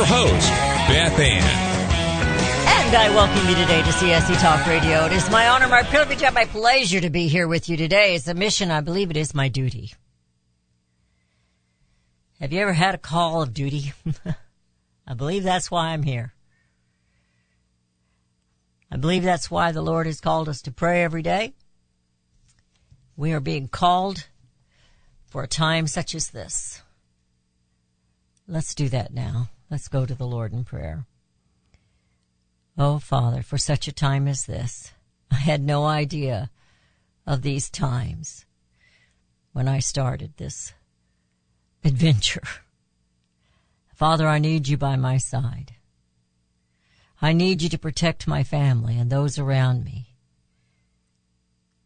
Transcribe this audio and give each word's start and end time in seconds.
your 0.00 0.06
host, 0.06 0.48
Beth 0.88 1.18
Ann. 1.18 1.42
And 2.86 2.96
I 2.96 3.10
welcome 3.10 3.46
you 3.46 3.54
today 3.54 3.82
to 3.82 3.90
CSC 3.90 4.40
Talk 4.40 4.66
Radio. 4.66 5.04
It 5.04 5.12
is 5.12 5.28
my 5.28 5.48
honor, 5.48 5.68
my 5.68 5.82
privilege, 5.82 6.22
and 6.22 6.34
my 6.34 6.46
pleasure 6.46 7.02
to 7.02 7.10
be 7.10 7.28
here 7.28 7.46
with 7.46 7.68
you 7.68 7.76
today. 7.76 8.14
It's 8.14 8.26
a 8.26 8.32
mission. 8.32 8.70
I 8.70 8.80
believe 8.80 9.10
it 9.10 9.18
is 9.18 9.34
my 9.34 9.48
duty. 9.48 9.92
Have 12.40 12.50
you 12.50 12.60
ever 12.60 12.72
had 12.72 12.94
a 12.94 12.98
call 12.98 13.42
of 13.42 13.52
duty? 13.52 13.92
I 15.06 15.12
believe 15.12 15.42
that's 15.42 15.70
why 15.70 15.88
I'm 15.88 16.02
here. 16.02 16.32
I 18.90 18.96
believe 18.96 19.22
that's 19.22 19.50
why 19.50 19.72
the 19.72 19.82
Lord 19.82 20.06
has 20.06 20.22
called 20.22 20.48
us 20.48 20.62
to 20.62 20.72
pray 20.72 21.04
every 21.04 21.22
day. 21.22 21.52
We 23.18 23.34
are 23.34 23.40
being 23.40 23.68
called 23.68 24.26
for 25.26 25.42
a 25.42 25.46
time 25.46 25.86
such 25.86 26.14
as 26.14 26.30
this. 26.30 26.80
Let's 28.48 28.74
do 28.74 28.88
that 28.88 29.12
now. 29.12 29.50
Let's 29.70 29.86
go 29.86 30.04
to 30.04 30.14
the 30.14 30.26
Lord 30.26 30.52
in 30.52 30.64
prayer. 30.64 31.06
Oh, 32.76 32.98
Father, 32.98 33.42
for 33.42 33.56
such 33.56 33.86
a 33.86 33.92
time 33.92 34.26
as 34.26 34.46
this, 34.46 34.92
I 35.30 35.36
had 35.36 35.62
no 35.62 35.84
idea 35.84 36.50
of 37.24 37.42
these 37.42 37.70
times 37.70 38.46
when 39.52 39.68
I 39.68 39.78
started 39.78 40.36
this 40.36 40.72
adventure. 41.84 42.42
Father, 43.94 44.26
I 44.26 44.38
need 44.38 44.66
you 44.66 44.76
by 44.76 44.96
my 44.96 45.18
side. 45.18 45.74
I 47.22 47.32
need 47.32 47.62
you 47.62 47.68
to 47.68 47.78
protect 47.78 48.26
my 48.26 48.42
family 48.42 48.96
and 48.98 49.10
those 49.10 49.38
around 49.38 49.84
me. 49.84 50.16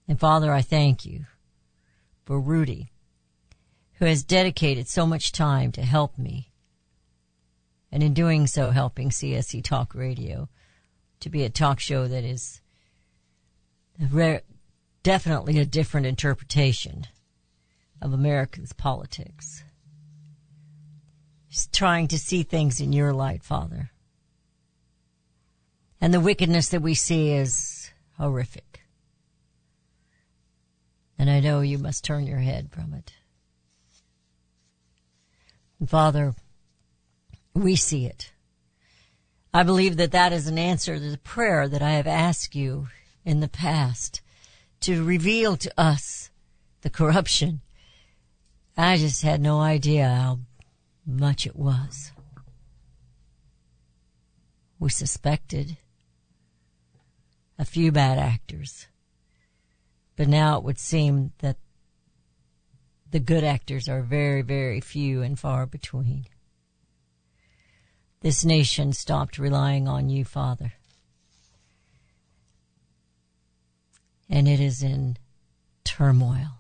And 0.09 0.19
Father, 0.19 0.53
I 0.53 0.63
thank 0.63 1.05
you 1.05 1.27
for 2.25 2.41
Rudy, 2.41 2.93
who 3.95 4.07
has 4.07 4.23
dedicated 4.23 4.89
so 4.89 5.07
much 5.07 5.33
time 5.33 5.73
to 5.73 5.83
help 5.83 6.17
me, 6.17 6.51
and 7.95 8.03
in 8.03 8.13
doing 8.13 8.49
so, 8.49 8.73
helping 8.73 9.11
CSC 9.11 9.63
Talk 9.63 9.95
Radio 9.95 10.49
to 11.21 11.31
be 11.31 11.45
a 11.45 11.49
talk 11.49 11.79
show 11.79 12.09
that 12.09 12.25
is 12.25 12.61
rare, 14.11 14.43
definitely 15.05 15.61
a 15.61 15.65
different 15.65 16.05
interpretation 16.05 17.07
of 18.03 18.13
America's 18.13 18.73
politics. 18.73 19.63
Just 21.49 21.73
trying 21.73 22.09
to 22.09 22.19
see 22.19 22.43
things 22.43 22.81
in 22.81 22.93
your 22.93 23.13
light, 23.13 23.45
Father. 23.45 23.93
And 26.01 26.13
the 26.13 26.19
wickedness 26.19 26.71
that 26.71 26.83
we 26.83 26.95
see 26.95 27.31
is 27.31 27.93
horrific. 28.19 28.81
And 31.17 31.31
I 31.31 31.39
know 31.39 31.61
you 31.61 31.79
must 31.79 32.05
turn 32.05 32.27
your 32.27 32.41
head 32.41 32.73
from 32.73 32.93
it. 32.93 33.13
Father, 35.87 36.35
we 37.55 37.77
see 37.77 38.05
it. 38.07 38.33
I 39.53 39.63
believe 39.63 39.97
that 39.97 40.11
that 40.11 40.33
is 40.33 40.49
an 40.49 40.59
answer 40.59 40.97
to 40.99 41.11
the 41.11 41.19
prayer 41.19 41.69
that 41.69 41.81
I 41.81 41.93
have 41.93 42.09
asked 42.09 42.57
you 42.57 42.89
in 43.25 43.39
the 43.41 43.49
past 43.49 44.21
to 44.81 45.05
reveal 45.05 45.57
to 45.57 45.73
us 45.81 46.31
the 46.83 46.91
corruption. 46.91 47.61
I 48.77 48.97
just 48.97 49.23
had 49.23 49.41
no 49.41 49.61
idea 49.61 50.09
how 50.09 50.41
much 51.07 51.47
it 51.47 51.55
was. 51.55 52.11
We 54.81 54.91
suspected 54.91 55.77
a 57.57 57.65
few 57.65 57.93
bad 57.93 58.19
actors, 58.19 58.89
but 60.17 60.27
now 60.27 60.59
it 60.59 60.65
would 60.65 60.81
seem 60.81 61.33
that 61.39 61.57
the 63.09 63.21
good 63.21 63.45
actors 63.45 63.89
are 63.89 64.03
very, 64.03 64.43
very 64.43 64.81
few 64.81 65.23
and 65.23 65.39
far 65.39 65.65
between. 65.67 66.27
This 68.25 68.43
nation 68.43 68.95
stopped 68.95 69.39
relying 69.39 69.87
on 69.87 70.09
you, 70.09 70.25
Father. 70.25 70.73
And 74.31 74.49
it 74.49 74.61
is 74.61 74.83
in 74.83 75.19
turmoil. 75.85 76.57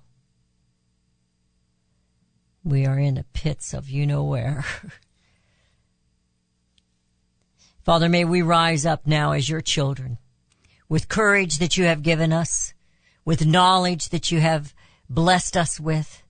We 2.62 2.84
are 2.84 2.98
in 2.98 3.14
the 3.14 3.24
pits 3.32 3.72
of 3.72 3.88
you 3.88 4.06
know 4.06 4.24
where. 4.24 4.62
Father, 7.82 8.10
may 8.10 8.26
we 8.26 8.42
rise 8.42 8.84
up 8.84 9.06
now 9.06 9.32
as 9.32 9.48
your 9.48 9.62
children 9.62 10.18
with 10.90 11.08
courage 11.08 11.56
that 11.60 11.78
you 11.78 11.84
have 11.84 12.02
given 12.02 12.30
us, 12.30 12.74
with 13.24 13.46
knowledge 13.46 14.10
that 14.10 14.30
you 14.30 14.40
have 14.40 14.74
blessed 15.08 15.56
us 15.56 15.80
with. 15.80 16.23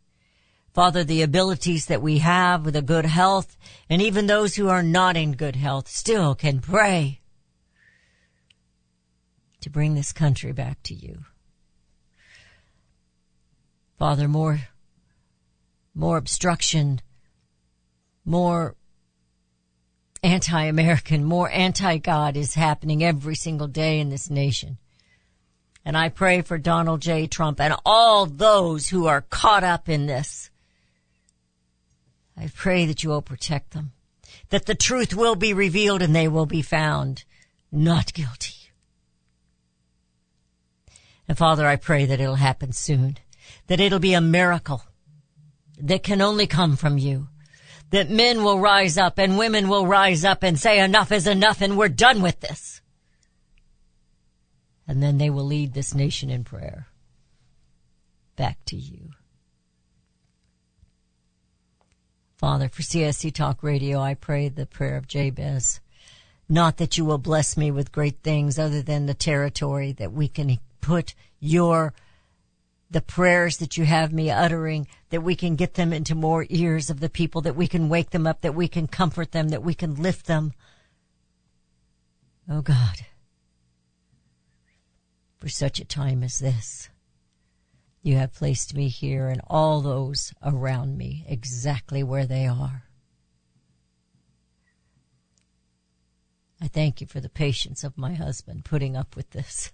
Father, 0.75 1.05
the 1.05 1.23
abilities 1.23 1.87
that 1.87 2.03
we 2.03 2.19
have 2.19 2.65
with 2.65 2.75
a 2.75 2.83
good 2.83 3.07
health, 3.07 3.57
and 3.89 4.03
even 4.03 4.27
those 4.27 4.57
who 4.57 4.69
are 4.69 4.83
not 4.83 5.17
in 5.17 5.33
good 5.33 5.55
health 5.55 5.87
still 5.87 6.35
can 6.35 6.59
pray 6.59 7.21
to 9.61 9.71
bring 9.71 9.95
this 9.95 10.13
country 10.13 10.53
back 10.53 10.83
to 10.83 10.93
you. 10.93 11.25
Father, 13.97 14.27
more, 14.27 14.63
more 15.95 16.17
obstruction, 16.17 17.01
more 18.25 18.75
anti-American, 20.25 21.23
more 21.23 21.49
anti-God 21.51 22.37
is 22.37 22.55
happening 22.55 23.05
every 23.05 23.37
single 23.37 23.69
day 23.69 24.01
in 24.01 24.11
this 24.11 24.29
nation. 24.29 24.79
And 25.85 25.97
I 25.97 26.09
pray 26.09 26.43
for 26.43 26.59
Donald 26.59 27.01
J. 27.01 27.29
Trump 27.29 27.61
and 27.61 27.77
all 27.87 28.27
those 28.27 28.89
who 28.89 29.07
are 29.07 29.21
caught 29.21 29.63
up 29.63 29.89
in 29.89 30.07
this. 30.07 30.51
I 32.37 32.51
pray 32.55 32.87
that 32.87 33.03
you 33.03 33.11
will 33.11 33.23
protect 33.23 33.73
them, 33.73 33.93
that 34.51 34.67
the 34.67 34.75
truth 34.75 35.15
will 35.15 35.37
be 35.37 35.53
revealed 35.53 36.03
and 36.03 36.15
they 36.15 36.29
will 36.29 36.47
be 36.47 36.63
found 36.63 37.25
not 37.71 38.13
guilty. 38.13 38.55
And 41.27 41.39
Father, 41.39 41.67
I 41.67 41.77
pray 41.77 42.07
that 42.07 42.21
it'll 42.21 42.35
happen 42.35 42.73
soon, 42.73 43.19
that 43.69 43.81
it'll 43.81 43.99
be 43.99 44.15
a 44.15 44.21
miracle 44.21 44.83
that 45.81 46.03
can 46.03 46.21
only 46.21 46.47
come 46.47 46.77
from 46.77 46.99
you, 46.99 47.29
that 47.91 48.11
men 48.11 48.43
will 48.43 48.59
rise 48.59 48.99
up 48.99 49.19
and 49.19 49.39
women 49.39 49.69
will 49.69 49.87
rise 49.87 50.25
up 50.25 50.43
and 50.43 50.59
say 50.59 50.81
enough 50.81 51.13
is 51.13 51.27
enough 51.27 51.61
and 51.61 51.77
we're 51.77 51.89
done 51.89 52.21
with 52.21 52.41
this. 52.41 52.81
And 54.87 55.03
then 55.03 55.17
they 55.19 55.31
will 55.31 55.45
lead 55.45 55.73
this 55.73 55.95
nation 55.95 56.29
in 56.29 56.45
prayer 56.45 56.89
back 58.37 58.59
to 58.67 58.77
you. 58.77 59.14
Father, 62.45 62.69
for 62.69 62.83
CSC 62.83 63.33
Talk 63.33 63.63
Radio, 63.63 64.01
I 64.01 64.13
pray 64.13 64.51
the 64.51 64.67
prayer 64.67 64.99
of 64.99 65.09
Jabez. 65.09 65.81
Not 66.47 66.77
that 66.77 66.99
you 66.99 67.07
will 67.07 67.17
bless 67.17 67.57
me 67.57 67.71
with 67.71 67.91
great 67.91 68.19
things 68.23 68.59
other 68.59 68.83
than 68.83 69.07
the 69.07 69.15
territory 69.15 69.93
that 69.93 70.13
we 70.13 70.29
can 70.29 70.59
put 70.83 71.15
your, 71.41 71.95
the 72.91 73.01
prayers 73.01 73.57
that 73.57 73.79
you 73.79 73.87
have 73.87 74.13
me 74.13 74.31
uttering, 74.31 74.87
that 75.09 75.23
we 75.23 75.35
can 75.35 75.57
get 75.57 75.73
them 75.73 75.91
into 75.91 76.15
more 76.15 76.45
ears 76.51 76.91
of 76.91 77.01
the 77.01 77.09
people, 77.09 77.41
that 77.41 77.57
we 77.57 77.67
can 77.67 77.89
wake 77.89 78.11
them 78.11 78.27
up, 78.27 78.43
that 78.43 78.55
we 78.55 78.69
can 78.69 78.89
comfort 78.89 79.33
them, 79.33 79.49
that 79.49 79.63
we 79.63 79.73
can 79.73 79.95
lift 79.95 80.27
them. 80.27 80.53
Oh 82.47 82.61
God, 82.61 83.07
for 85.39 85.49
such 85.49 85.81
a 85.81 85.85
time 85.87 86.23
as 86.23 86.41
this. 86.41 86.91
You 88.05 88.17
have 88.17 88.35
placed 88.35 88.75
me 88.75 88.89
here 88.89 89.29
and 89.29 89.41
all 89.47 89.81
those 89.81 90.35
around 90.43 90.99
me 90.99 91.25
exactly 91.27 92.03
where 92.03 92.27
they 92.27 92.47
are. 92.47 92.83
I 96.61 96.69
thank 96.69 97.01
you 97.01 97.07
for 97.07 97.21
the 97.21 97.31
patience 97.31 97.83
of 97.83 97.97
my 97.97 98.13
husband 98.13 98.67
putting 98.67 98.95
up 98.95 99.17
with 99.17 99.31
this. 99.31 99.73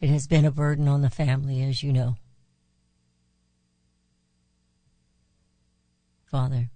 It 0.00 0.08
has 0.08 0.28
been 0.28 0.44
a 0.44 0.52
burden 0.52 0.86
on 0.86 1.02
the 1.02 1.10
family, 1.10 1.60
as 1.64 1.82
you 1.82 1.92
know. 1.92 2.14
Father, 6.26 6.70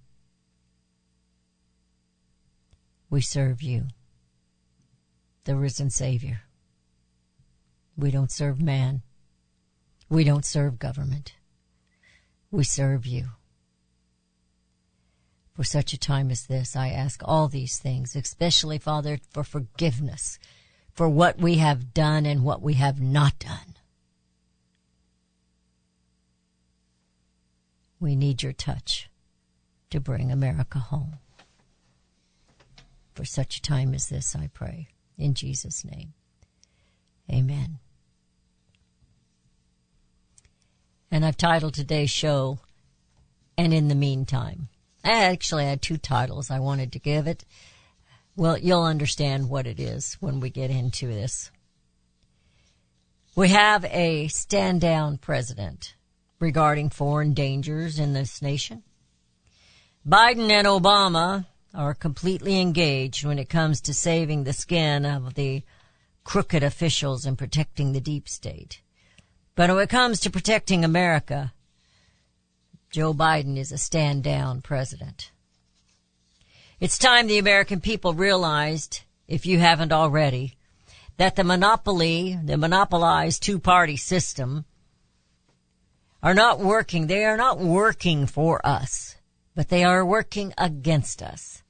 we 3.09 3.21
serve 3.21 3.61
you, 3.61 3.87
the 5.45 5.55
risen 5.55 5.89
Savior. 5.89 6.41
We 7.95 8.11
don't 8.11 8.33
serve 8.33 8.61
man. 8.61 9.01
We 10.09 10.23
don't 10.23 10.45
serve 10.45 10.79
government. 10.79 11.33
We 12.51 12.63
serve 12.63 13.05
you. 13.05 13.27
For 15.53 15.63
such 15.63 15.93
a 15.93 15.99
time 15.99 16.31
as 16.31 16.47
this, 16.47 16.75
I 16.75 16.89
ask 16.89 17.21
all 17.23 17.47
these 17.47 17.77
things, 17.77 18.15
especially, 18.15 18.77
Father, 18.77 19.19
for 19.29 19.43
forgiveness 19.43 20.39
for 20.99 21.07
what 21.07 21.37
we 21.37 21.55
have 21.59 21.93
done 21.93 22.25
and 22.25 22.43
what 22.43 22.61
we 22.61 22.73
have 22.73 22.99
not 22.99 23.39
done. 23.39 23.75
We 28.01 28.17
need 28.17 28.43
your 28.43 28.51
touch 28.51 29.09
to 29.91 30.01
bring 30.01 30.31
America 30.31 30.79
home. 30.79 31.19
For 33.13 33.23
such 33.23 33.57
a 33.57 33.61
time 33.61 33.93
as 33.93 34.07
this, 34.07 34.35
I 34.35 34.49
pray. 34.53 34.89
In 35.17 35.33
Jesus' 35.33 35.85
name. 35.85 36.13
Amen. 37.31 37.79
And 41.11 41.25
I've 41.25 41.37
titled 41.37 41.73
today's 41.73 42.11
show, 42.11 42.59
And 43.57 43.73
in 43.73 43.87
the 43.87 43.95
Meantime. 43.95 44.69
I 45.03 45.23
actually 45.23 45.65
had 45.65 45.81
two 45.81 45.97
titles 45.97 46.51
I 46.51 46.59
wanted 46.59 46.91
to 46.91 46.99
give 46.99 47.25
it. 47.25 47.45
Well, 48.35 48.57
you'll 48.57 48.83
understand 48.83 49.49
what 49.49 49.65
it 49.65 49.79
is 49.79 50.17
when 50.19 50.39
we 50.39 50.49
get 50.49 50.69
into 50.69 51.07
this. 51.07 51.51
We 53.35 53.49
have 53.49 53.85
a 53.85 54.27
stand 54.27 54.81
down 54.81 55.17
president 55.17 55.95
regarding 56.39 56.89
foreign 56.89 57.33
dangers 57.33 57.99
in 57.99 58.13
this 58.13 58.41
nation. 58.41 58.83
Biden 60.07 60.49
and 60.51 60.67
Obama 60.67 61.45
are 61.73 61.93
completely 61.93 62.59
engaged 62.59 63.25
when 63.25 63.39
it 63.39 63.49
comes 63.49 63.81
to 63.81 63.93
saving 63.93 64.43
the 64.43 64.53
skin 64.53 65.05
of 65.05 65.35
the 65.35 65.63
crooked 66.23 66.63
officials 66.63 67.25
and 67.25 67.37
protecting 67.37 67.93
the 67.93 68.01
deep 68.01 68.27
state. 68.27 68.81
But 69.55 69.69
when 69.69 69.79
it 69.79 69.89
comes 69.89 70.19
to 70.21 70.29
protecting 70.29 70.85
America, 70.85 71.53
Joe 72.91 73.13
Biden 73.13 73.57
is 73.57 73.71
a 73.71 73.77
stand 73.77 74.23
down 74.23 74.61
president. 74.61 75.31
It's 76.79 76.97
time 76.97 77.27
the 77.27 77.37
American 77.37 77.81
people 77.81 78.13
realized, 78.13 79.01
if 79.27 79.45
you 79.45 79.59
haven't 79.59 79.91
already, 79.91 80.55
that 81.17 81.35
the 81.35 81.43
monopoly, 81.43 82.39
the 82.41 82.57
monopolized 82.57 83.43
two 83.43 83.59
party 83.59 83.97
system 83.97 84.63
are 86.23 86.33
not 86.33 86.59
working. 86.59 87.07
They 87.07 87.25
are 87.25 87.37
not 87.37 87.59
working 87.59 88.25
for 88.25 88.65
us, 88.65 89.17
but 89.55 89.69
they 89.69 89.83
are 89.83 90.05
working 90.05 90.53
against 90.57 91.21
us. 91.21 91.61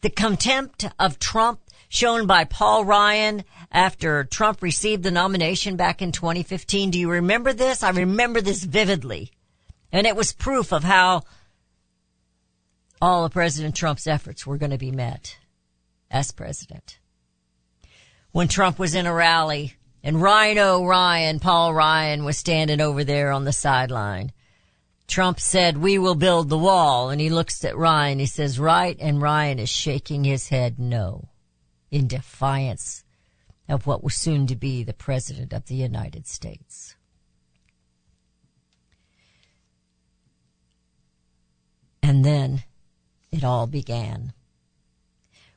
The 0.00 0.10
contempt 0.10 0.88
of 0.98 1.18
Trump 1.18 1.60
shown 1.88 2.26
by 2.26 2.44
Paul 2.44 2.84
Ryan 2.84 3.44
after 3.74 4.22
Trump 4.22 4.62
received 4.62 5.02
the 5.02 5.10
nomination 5.10 5.74
back 5.74 6.00
in 6.00 6.12
2015. 6.12 6.92
Do 6.92 6.98
you 6.98 7.10
remember 7.10 7.52
this? 7.52 7.82
I 7.82 7.90
remember 7.90 8.40
this 8.40 8.62
vividly. 8.62 9.32
And 9.90 10.06
it 10.06 10.14
was 10.14 10.32
proof 10.32 10.72
of 10.72 10.84
how 10.84 11.24
all 13.02 13.24
of 13.24 13.32
President 13.32 13.74
Trump's 13.74 14.06
efforts 14.06 14.46
were 14.46 14.58
going 14.58 14.70
to 14.70 14.78
be 14.78 14.92
met 14.92 15.36
as 16.08 16.30
president. 16.30 17.00
When 18.30 18.46
Trump 18.46 18.78
was 18.78 18.94
in 18.94 19.06
a 19.06 19.12
rally 19.12 19.74
and 20.04 20.22
Rhino 20.22 20.84
Ryan, 20.84 21.40
Paul 21.40 21.74
Ryan 21.74 22.24
was 22.24 22.38
standing 22.38 22.80
over 22.80 23.02
there 23.02 23.32
on 23.32 23.44
the 23.44 23.52
sideline. 23.52 24.30
Trump 25.08 25.40
said, 25.40 25.78
we 25.78 25.98
will 25.98 26.14
build 26.14 26.48
the 26.48 26.58
wall. 26.58 27.10
And 27.10 27.20
he 27.20 27.28
looks 27.28 27.64
at 27.64 27.76
Ryan. 27.76 28.20
He 28.20 28.26
says, 28.26 28.60
right. 28.60 28.96
And 29.00 29.20
Ryan 29.20 29.58
is 29.58 29.68
shaking 29.68 30.22
his 30.22 30.48
head 30.48 30.78
no 30.78 31.28
in 31.90 32.06
defiance 32.06 33.03
of 33.68 33.86
what 33.86 34.04
was 34.04 34.14
soon 34.14 34.46
to 34.46 34.56
be 34.56 34.82
the 34.82 34.92
president 34.92 35.52
of 35.52 35.66
the 35.66 35.74
United 35.74 36.26
States. 36.26 36.96
And 42.02 42.24
then 42.24 42.64
it 43.32 43.42
all 43.42 43.66
began. 43.66 44.34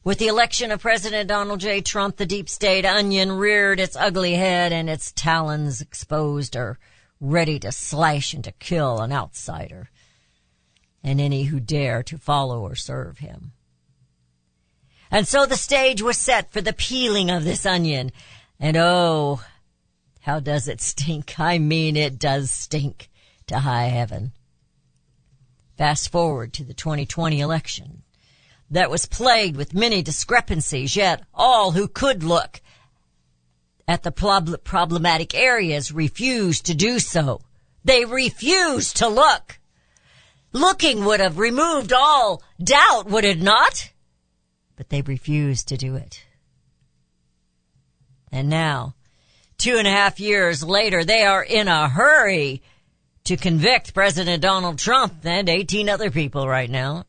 With 0.04 0.20
the 0.20 0.28
election 0.28 0.72
of 0.72 0.80
President 0.80 1.28
Donald 1.28 1.60
J. 1.60 1.82
Trump, 1.82 2.16
the 2.16 2.26
deep 2.26 2.48
state 2.48 2.86
onion 2.86 3.34
reared 3.34 3.82
its 3.82 3.98
ugly 3.98 4.36
head 4.36 4.72
and 4.72 4.90
its 4.90 5.12
talons 5.12 5.82
exposed 5.82 6.56
are 6.56 6.80
ready 7.20 7.60
to 7.60 7.74
slash 7.74 8.34
and 8.34 8.44
to 8.46 8.54
kill 8.54 9.02
an 9.02 9.12
outsider 9.12 9.90
and 11.04 11.20
any 11.20 11.44
who 11.44 11.60
dare 11.60 12.04
to 12.04 12.18
follow 12.18 12.62
or 12.62 12.76
serve 12.76 13.18
him. 13.18 13.52
And 15.10 15.28
so 15.28 15.46
the 15.46 15.56
stage 15.56 16.02
was 16.02 16.18
set 16.18 16.52
for 16.52 16.62
the 16.62 16.74
peeling 16.74 17.30
of 17.30 17.44
this 17.44 17.66
onion. 17.66 18.12
And 18.60 18.76
oh, 18.78 19.42
how 20.22 20.40
does 20.40 20.68
it 20.68 20.82
stink? 20.82 21.40
I 21.40 21.58
mean, 21.58 21.96
it 21.96 22.20
does 22.20 22.52
stink 22.52 23.10
to 23.48 23.60
high 23.60 23.86
heaven. 23.86 24.34
Fast 25.78 26.12
forward 26.12 26.54
to 26.54 26.64
the 26.64 26.74
2020 26.74 27.40
election 27.40 28.04
that 28.70 28.90
was 28.90 29.06
plagued 29.06 29.56
with 29.56 29.74
many 29.74 30.02
discrepancies, 30.02 30.96
yet 30.96 31.24
all 31.34 31.72
who 31.72 31.88
could 31.88 32.24
look 32.24 32.62
at 33.88 34.04
the 34.04 34.12
prob- 34.12 34.64
problematic 34.64 35.34
areas 35.34 35.92
refused 35.92 36.66
to 36.66 36.76
do 36.76 37.00
so. 37.00 37.40
They 37.86 38.04
refused 38.04 38.98
to 38.98 39.08
look. 39.08 39.60
Looking 40.52 41.06
would 41.06 41.20
have 41.20 41.38
removed 41.38 41.94
all 41.94 42.44
doubt, 42.62 43.06
would 43.06 43.24
it 43.24 43.42
not? 43.42 43.92
But 44.78 44.90
they 44.90 45.02
refused 45.02 45.68
to 45.68 45.78
do 45.78 45.96
it. 45.96 46.24
And 48.32 48.48
now, 48.50 48.94
two 49.58 49.78
and 49.78 49.88
a 49.88 49.92
half 49.92 50.20
years 50.20 50.64
later, 50.64 51.04
they 51.04 51.24
are 51.24 51.44
in 51.44 51.68
a 51.68 51.90
hurry 51.90 52.62
to 53.26 53.36
convict 53.36 53.94
President 53.94 54.42
Donald 54.42 54.80
Trump 54.80 55.16
and 55.26 55.50
18 55.50 55.90
other 55.90 56.10
people 56.10 56.48
right 56.48 56.70
now. 56.70 57.04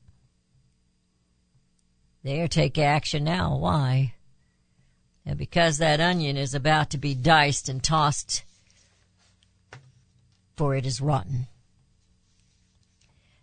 They 2.24 2.40
are 2.40 2.48
taking 2.48 2.82
action 2.82 3.22
now. 3.22 3.56
Why? 3.56 4.14
And 5.24 5.38
because 5.38 5.78
that 5.78 6.00
onion 6.00 6.36
is 6.36 6.54
about 6.54 6.90
to 6.90 6.98
be 6.98 7.14
diced 7.14 7.68
and 7.68 7.82
tossed, 7.82 8.42
for 10.56 10.74
it 10.74 10.86
is 10.86 11.00
rotten. 11.00 11.46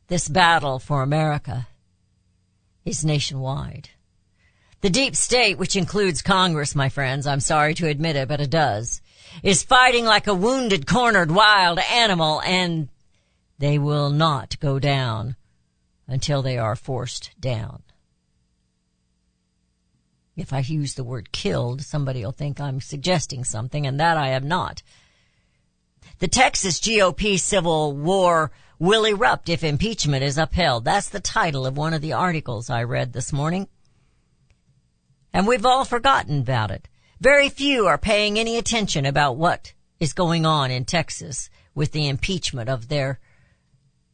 This 0.08 0.28
battle 0.28 0.80
for 0.80 1.02
America 1.02 1.68
is 2.84 3.06
nationwide. 3.06 3.90
The 4.86 4.92
deep 4.92 5.16
state, 5.16 5.58
which 5.58 5.76
includes 5.76 6.22
Congress, 6.22 6.76
my 6.76 6.90
friends, 6.90 7.26
I'm 7.26 7.40
sorry 7.40 7.74
to 7.74 7.88
admit 7.88 8.16
it, 8.16 8.28
but 8.28 8.40
it 8.40 8.52
does, 8.52 9.02
is 9.42 9.64
fighting 9.64 10.06
like 10.06 10.28
a 10.28 10.34
wounded, 10.36 10.86
cornered, 10.86 11.32
wild 11.32 11.80
animal, 11.80 12.40
and 12.44 12.90
they 13.58 13.80
will 13.80 14.12
not 14.12 14.60
go 14.60 14.78
down 14.78 15.38
until 16.08 16.44
they 16.44 16.60
are 16.60 16.76
forced 16.76 17.32
down. 17.40 17.82
If 20.38 20.54
I 20.54 20.60
use 20.60 20.94
the 20.94 21.04
word 21.04 21.32
killed, 21.32 21.82
somebody 21.82 22.24
will 22.24 22.32
think 22.32 22.62
I'm 22.62 22.80
suggesting 22.80 23.44
something, 23.44 23.88
and 23.88 24.00
that 24.00 24.18
I 24.18 24.28
am 24.28 24.48
not. 24.48 24.84
The 26.20 26.28
Texas 26.28 26.80
GOP 26.80 27.40
civil 27.40 27.98
war 27.98 28.52
will 28.78 29.06
erupt 29.06 29.50
if 29.50 29.64
impeachment 29.64 30.24
is 30.24 30.38
upheld. 30.38 30.86
That's 30.86 31.10
the 31.10 31.20
title 31.20 31.66
of 31.66 31.76
one 31.76 31.96
of 31.96 32.04
the 32.04 32.14
articles 32.14 32.70
I 32.70 32.84
read 32.84 33.14
this 33.14 33.34
morning. 33.34 33.68
And 35.36 35.46
we've 35.46 35.66
all 35.66 35.84
forgotten 35.84 36.40
about 36.40 36.72
it. 36.72 36.88
Very 37.20 37.50
few 37.50 37.88
are 37.88 37.98
paying 37.98 38.40
any 38.40 38.58
attention 38.58 39.06
about 39.06 39.36
what 39.36 39.74
is 40.00 40.14
going 40.14 40.46
on 40.46 40.72
in 40.72 40.86
Texas 40.86 41.50
with 41.76 41.92
the 41.92 42.08
impeachment 42.08 42.70
of 42.70 42.88
their 42.88 43.20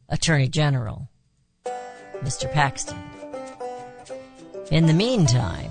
Attorney 0.08 0.48
General, 0.48 1.08
Mr. 2.24 2.52
Paxton. 2.52 2.98
In 4.72 4.86
the 4.86 4.92
meantime, 4.92 5.70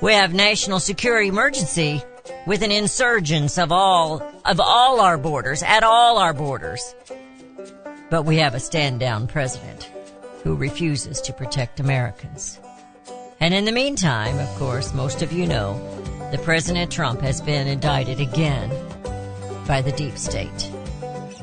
we 0.00 0.12
have 0.12 0.32
national 0.32 0.78
security 0.78 1.26
emergency 1.26 2.00
with 2.46 2.62
an 2.62 2.70
insurgence 2.70 3.58
of 3.58 3.72
all, 3.72 4.22
of 4.44 4.60
all 4.60 5.00
our 5.00 5.18
borders, 5.18 5.64
at 5.64 5.82
all 5.82 6.18
our 6.18 6.32
borders. 6.32 6.94
But 8.10 8.26
we 8.26 8.36
have 8.36 8.54
a 8.54 8.60
stand 8.60 9.00
down 9.00 9.26
president 9.26 9.90
who 10.44 10.54
refuses 10.54 11.20
to 11.22 11.32
protect 11.32 11.80
Americans. 11.80 12.60
And 13.42 13.52
in 13.52 13.64
the 13.64 13.72
meantime, 13.72 14.38
of 14.38 14.48
course, 14.50 14.94
most 14.94 15.20
of 15.20 15.32
you 15.32 15.48
know 15.48 15.74
that 16.30 16.44
President 16.44 16.92
Trump 16.92 17.20
has 17.22 17.40
been 17.40 17.66
indicted 17.66 18.20
again 18.20 18.70
by 19.66 19.82
the 19.82 19.90
deep 19.90 20.16
state. 20.16 20.70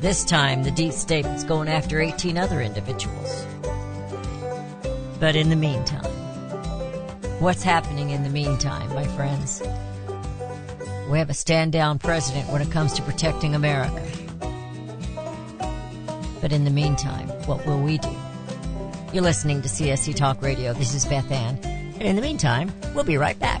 This 0.00 0.24
time, 0.24 0.62
the 0.62 0.70
deep 0.70 0.94
state 0.94 1.26
is 1.26 1.44
going 1.44 1.68
after 1.68 2.00
18 2.00 2.38
other 2.38 2.62
individuals. 2.62 3.44
But 5.20 5.36
in 5.36 5.50
the 5.50 5.56
meantime, 5.56 6.10
what's 7.38 7.62
happening 7.62 8.08
in 8.08 8.22
the 8.22 8.30
meantime, 8.30 8.88
my 8.94 9.06
friends? 9.08 9.62
We 11.10 11.18
have 11.18 11.28
a 11.28 11.34
stand 11.34 11.72
down 11.72 11.98
president 11.98 12.48
when 12.48 12.62
it 12.62 12.70
comes 12.70 12.94
to 12.94 13.02
protecting 13.02 13.54
America. 13.54 14.02
But 16.40 16.50
in 16.50 16.64
the 16.64 16.70
meantime, 16.70 17.28
what 17.44 17.66
will 17.66 17.82
we 17.82 17.98
do? 17.98 18.16
You're 19.12 19.22
listening 19.22 19.60
to 19.60 19.68
CSC 19.68 20.16
Talk 20.16 20.40
Radio. 20.40 20.72
This 20.72 20.94
is 20.94 21.04
Beth 21.04 21.30
Ann. 21.30 21.79
And 22.00 22.08
in 22.08 22.16
the 22.16 22.22
meantime, 22.22 22.72
we'll 22.94 23.04
be 23.04 23.18
right 23.18 23.38
back. 23.38 23.60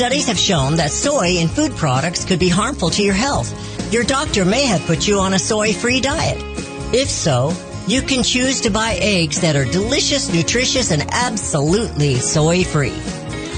Studies 0.00 0.28
have 0.28 0.38
shown 0.38 0.76
that 0.76 0.92
soy 0.92 1.36
in 1.36 1.46
food 1.46 1.76
products 1.76 2.24
could 2.24 2.38
be 2.38 2.48
harmful 2.48 2.88
to 2.88 3.02
your 3.02 3.12
health. 3.12 3.52
Your 3.92 4.02
doctor 4.02 4.46
may 4.46 4.64
have 4.64 4.80
put 4.86 5.06
you 5.06 5.18
on 5.18 5.34
a 5.34 5.38
soy-free 5.38 6.00
diet. 6.00 6.38
If 6.94 7.10
so, 7.10 7.52
you 7.86 8.00
can 8.00 8.22
choose 8.22 8.62
to 8.62 8.70
buy 8.70 8.96
eggs 8.98 9.42
that 9.42 9.56
are 9.56 9.66
delicious, 9.66 10.32
nutritious, 10.32 10.90
and 10.90 11.04
absolutely 11.12 12.14
soy-free. 12.14 12.98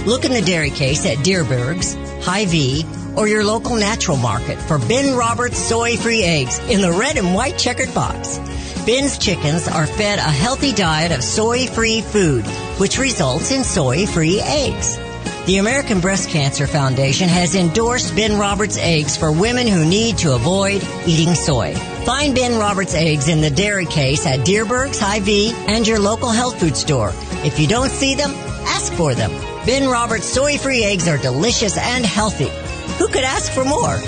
Look 0.04 0.25
in 0.25 0.32
the 0.32 0.42
dairy 0.44 0.70
case 0.70 1.06
at 1.06 1.18
Dierberg's, 1.18 1.94
Hy-Vee, 2.26 2.87
or 3.16 3.28
your 3.28 3.44
local 3.44 3.76
natural 3.76 4.16
market 4.16 4.58
for 4.58 4.80
Ben 4.80 5.16
Roberts 5.16 5.58
soy-free 5.58 6.25
eggs 6.25 6.58
in 6.68 6.80
the 6.80 6.90
red 6.90 7.18
and 7.18 7.37
white 7.37 7.56
checkered 7.56 7.94
box. 7.94 8.38
Ben's 8.84 9.16
chickens 9.16 9.68
are 9.68 9.87
fed 9.87 10.18
a 10.18 10.22
healthy 10.22 10.72
diet 10.72 11.12
of 11.12 11.22
soy-free 11.22 12.00
food, 12.00 12.44
which 12.80 12.99
results 12.99 13.52
in 13.52 13.62
soy-free 13.62 14.40
eggs. 14.40 14.99
The 15.44 15.58
American 15.58 15.99
Breast 15.99 16.30
Cancer 16.30 16.68
Foundation 16.68 17.28
has 17.28 17.56
endorsed 17.56 18.14
Ben 18.14 18.38
Roberts 18.38 18.78
eggs 18.78 19.16
for 19.16 19.32
women 19.32 19.66
who 19.66 19.84
need 19.84 20.18
to 20.18 20.37
avoid 20.37 20.84
eating 21.04 21.34
soy. 21.34 21.75
Find 22.06 22.32
Ben 22.32 22.61
Roberts 22.61 22.94
eggs 22.94 23.26
in 23.26 23.40
the 23.40 23.50
dairy 23.50 23.87
case 23.87 24.25
at 24.25 24.46
Dierberg's, 24.46 25.00
Hy-Vee, 25.00 25.52
and 25.66 25.84
your 25.84 25.99
local 25.99 26.30
health 26.30 26.61
food 26.61 26.76
store. 26.76 27.11
If 27.44 27.58
you 27.58 27.66
don't 27.66 27.90
see 27.90 28.14
them, 28.14 28.30
ask 28.66 28.92
for 28.92 29.16
them. 29.16 29.32
Ben 29.66 29.88
Roberts 29.88 30.26
soy-free 30.26 30.84
eggs 30.84 31.08
are 31.08 31.18
delicious 31.18 31.76
and 31.76 32.06
healthy. 32.06 32.50
Who 32.99 33.08
could 33.08 33.25
ask 33.25 33.50
for 33.50 33.64
more? 33.64 33.99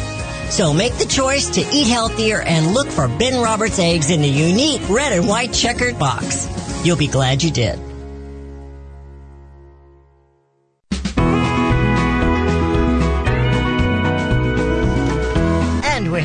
So 0.51 0.73
make 0.73 0.95
the 0.99 1.05
choice 1.05 1.51
to 1.51 1.63
eat 1.73 1.89
healthier 1.89 2.43
and 2.43 2.75
look 2.75 2.87
for 2.87 3.09
Ben 3.09 3.43
Roberts 3.43 3.81
eggs 3.81 4.11
in 4.11 4.23
the 4.23 4.29
unique 4.29 4.89
red 4.89 5.13
and 5.13 5.27
white 5.27 5.53
checkered 5.53 5.99
box. 5.99 6.47
You'll 6.87 6.97
be 6.97 7.09
glad 7.09 7.43
you 7.43 7.51
did. 7.51 7.81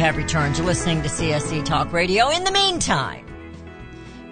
Have 0.09 0.17
returned 0.17 0.55
to 0.55 0.63
listening 0.63 1.03
to 1.03 1.07
CSC 1.07 1.63
Talk 1.63 1.93
Radio. 1.93 2.29
In 2.29 2.43
the 2.43 2.51
meantime, 2.51 3.27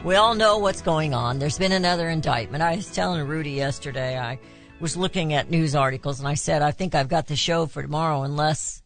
we 0.04 0.16
all 0.16 0.34
know 0.34 0.58
what's 0.58 0.82
going 0.82 1.14
on. 1.14 1.38
There's 1.38 1.60
been 1.60 1.72
another 1.72 2.10
indictment. 2.10 2.64
I 2.64 2.78
was 2.78 2.92
telling 2.92 3.28
Rudy 3.28 3.52
yesterday, 3.52 4.18
I 4.18 4.40
was 4.80 4.98
looking 4.98 5.34
at 5.34 5.52
news 5.52 5.76
articles 5.76 6.18
and 6.18 6.28
I 6.28 6.34
said, 6.34 6.64
I 6.64 6.72
think 6.72 6.96
I've 6.96 7.10
got 7.10 7.28
the 7.28 7.36
show 7.36 7.68
for 7.68 7.84
tomorrow 7.84 8.24
unless 8.24 8.82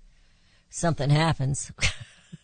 something 0.70 1.10
happens. 1.10 1.72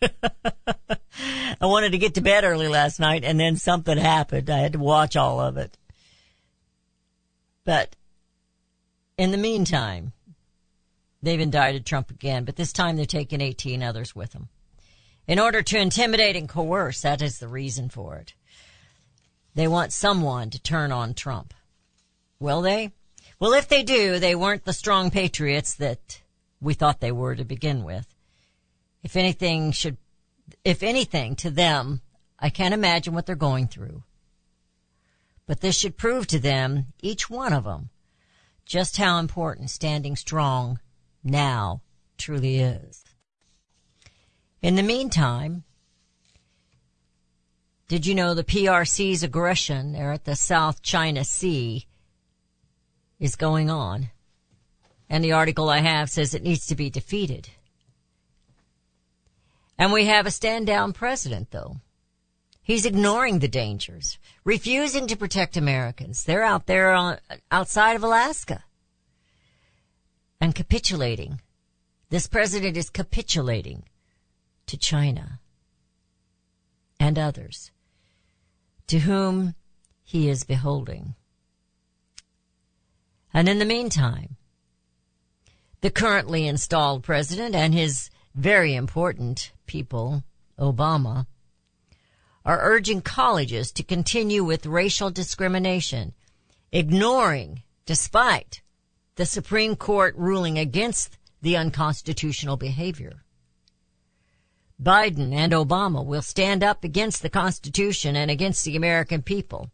I 0.00 1.66
wanted 1.66 1.92
to 1.92 1.98
get 1.98 2.14
to 2.14 2.22
bed 2.22 2.44
early 2.44 2.68
last 2.68 2.98
night 2.98 3.24
and 3.24 3.38
then 3.38 3.56
something 3.56 3.98
happened. 3.98 4.48
I 4.48 4.60
had 4.60 4.72
to 4.72 4.78
watch 4.78 5.14
all 5.14 5.40
of 5.40 5.58
it. 5.58 5.76
But 7.66 7.94
in 9.18 9.30
the 9.30 9.36
meantime, 9.36 10.12
they've 11.22 11.40
indicted 11.40 11.84
Trump 11.84 12.10
again, 12.10 12.44
but 12.44 12.56
this 12.56 12.72
time 12.72 12.96
they're 12.96 13.06
taking 13.06 13.40
18 13.40 13.82
others 13.82 14.14
with 14.14 14.32
them. 14.32 14.48
In 15.26 15.38
order 15.38 15.62
to 15.62 15.78
intimidate 15.78 16.36
and 16.36 16.48
coerce, 16.48 17.02
that 17.02 17.20
is 17.20 17.38
the 17.38 17.48
reason 17.48 17.88
for 17.88 18.16
it. 18.16 18.34
They 19.54 19.68
want 19.68 19.92
someone 19.92 20.50
to 20.50 20.62
turn 20.62 20.92
on 20.92 21.14
Trump. 21.14 21.52
Will 22.40 22.62
they? 22.62 22.92
Well, 23.40 23.52
if 23.52 23.68
they 23.68 23.82
do, 23.82 24.18
they 24.18 24.34
weren't 24.34 24.64
the 24.64 24.72
strong 24.72 25.10
patriots 25.10 25.74
that 25.74 26.22
we 26.60 26.74
thought 26.74 27.00
they 27.00 27.12
were 27.12 27.34
to 27.34 27.44
begin 27.44 27.84
with. 27.84 28.06
If 29.02 29.16
anything 29.16 29.72
should, 29.72 29.96
if 30.64 30.82
anything 30.82 31.36
to 31.36 31.50
them, 31.50 32.00
I 32.38 32.50
can't 32.50 32.74
imagine 32.74 33.14
what 33.14 33.26
they're 33.26 33.36
going 33.36 33.68
through. 33.68 34.02
But 35.46 35.60
this 35.60 35.78
should 35.78 35.96
prove 35.96 36.26
to 36.28 36.38
them, 36.38 36.86
each 37.00 37.30
one 37.30 37.52
of 37.52 37.64
them, 37.64 37.90
just 38.64 38.96
how 38.96 39.18
important 39.18 39.70
standing 39.70 40.14
strong 40.14 40.78
now 41.28 41.82
truly 42.16 42.58
is. 42.58 43.04
In 44.60 44.74
the 44.74 44.82
meantime, 44.82 45.64
did 47.86 48.06
you 48.06 48.14
know 48.14 48.34
the 48.34 48.44
PRC's 48.44 49.22
aggression 49.22 49.92
there 49.92 50.12
at 50.12 50.24
the 50.24 50.36
South 50.36 50.82
China 50.82 51.24
Sea 51.24 51.86
is 53.18 53.36
going 53.36 53.70
on? 53.70 54.10
And 55.08 55.24
the 55.24 55.32
article 55.32 55.70
I 55.70 55.78
have 55.78 56.10
says 56.10 56.34
it 56.34 56.42
needs 56.42 56.66
to 56.66 56.74
be 56.74 56.90
defeated. 56.90 57.48
And 59.78 59.92
we 59.92 60.06
have 60.06 60.26
a 60.26 60.30
stand 60.30 60.66
down 60.66 60.92
president 60.92 61.50
though. 61.50 61.76
He's 62.62 62.84
ignoring 62.84 63.38
the 63.38 63.48
dangers, 63.48 64.18
refusing 64.44 65.06
to 65.06 65.16
protect 65.16 65.56
Americans. 65.56 66.24
They're 66.24 66.44
out 66.44 66.66
there 66.66 66.92
on, 66.92 67.18
outside 67.50 67.96
of 67.96 68.02
Alaska 68.02 68.64
and 70.40 70.54
capitulating. 70.54 71.40
This 72.10 72.26
president 72.26 72.76
is 72.76 72.90
capitulating 72.90 73.84
to 74.66 74.76
China 74.76 75.40
and 77.00 77.18
others 77.18 77.70
to 78.86 79.00
whom 79.00 79.54
he 80.02 80.28
is 80.28 80.44
beholding. 80.44 81.14
And 83.32 83.48
in 83.48 83.58
the 83.58 83.64
meantime, 83.64 84.36
the 85.80 85.90
currently 85.90 86.46
installed 86.46 87.04
president 87.04 87.54
and 87.54 87.74
his 87.74 88.10
very 88.34 88.74
important 88.74 89.52
people, 89.66 90.24
Obama, 90.58 91.26
are 92.44 92.60
urging 92.62 93.02
colleges 93.02 93.70
to 93.72 93.82
continue 93.82 94.42
with 94.42 94.64
racial 94.64 95.10
discrimination, 95.10 96.14
ignoring, 96.72 97.62
despite 97.84 98.62
the 99.18 99.26
Supreme 99.26 99.74
Court 99.74 100.14
ruling 100.16 100.60
against 100.60 101.18
the 101.42 101.56
unconstitutional 101.56 102.56
behavior. 102.56 103.24
Biden 104.80 105.34
and 105.34 105.52
Obama 105.52 106.06
will 106.06 106.22
stand 106.22 106.62
up 106.62 106.84
against 106.84 107.20
the 107.22 107.28
Constitution 107.28 108.14
and 108.14 108.30
against 108.30 108.64
the 108.64 108.76
American 108.76 109.22
people. 109.22 109.72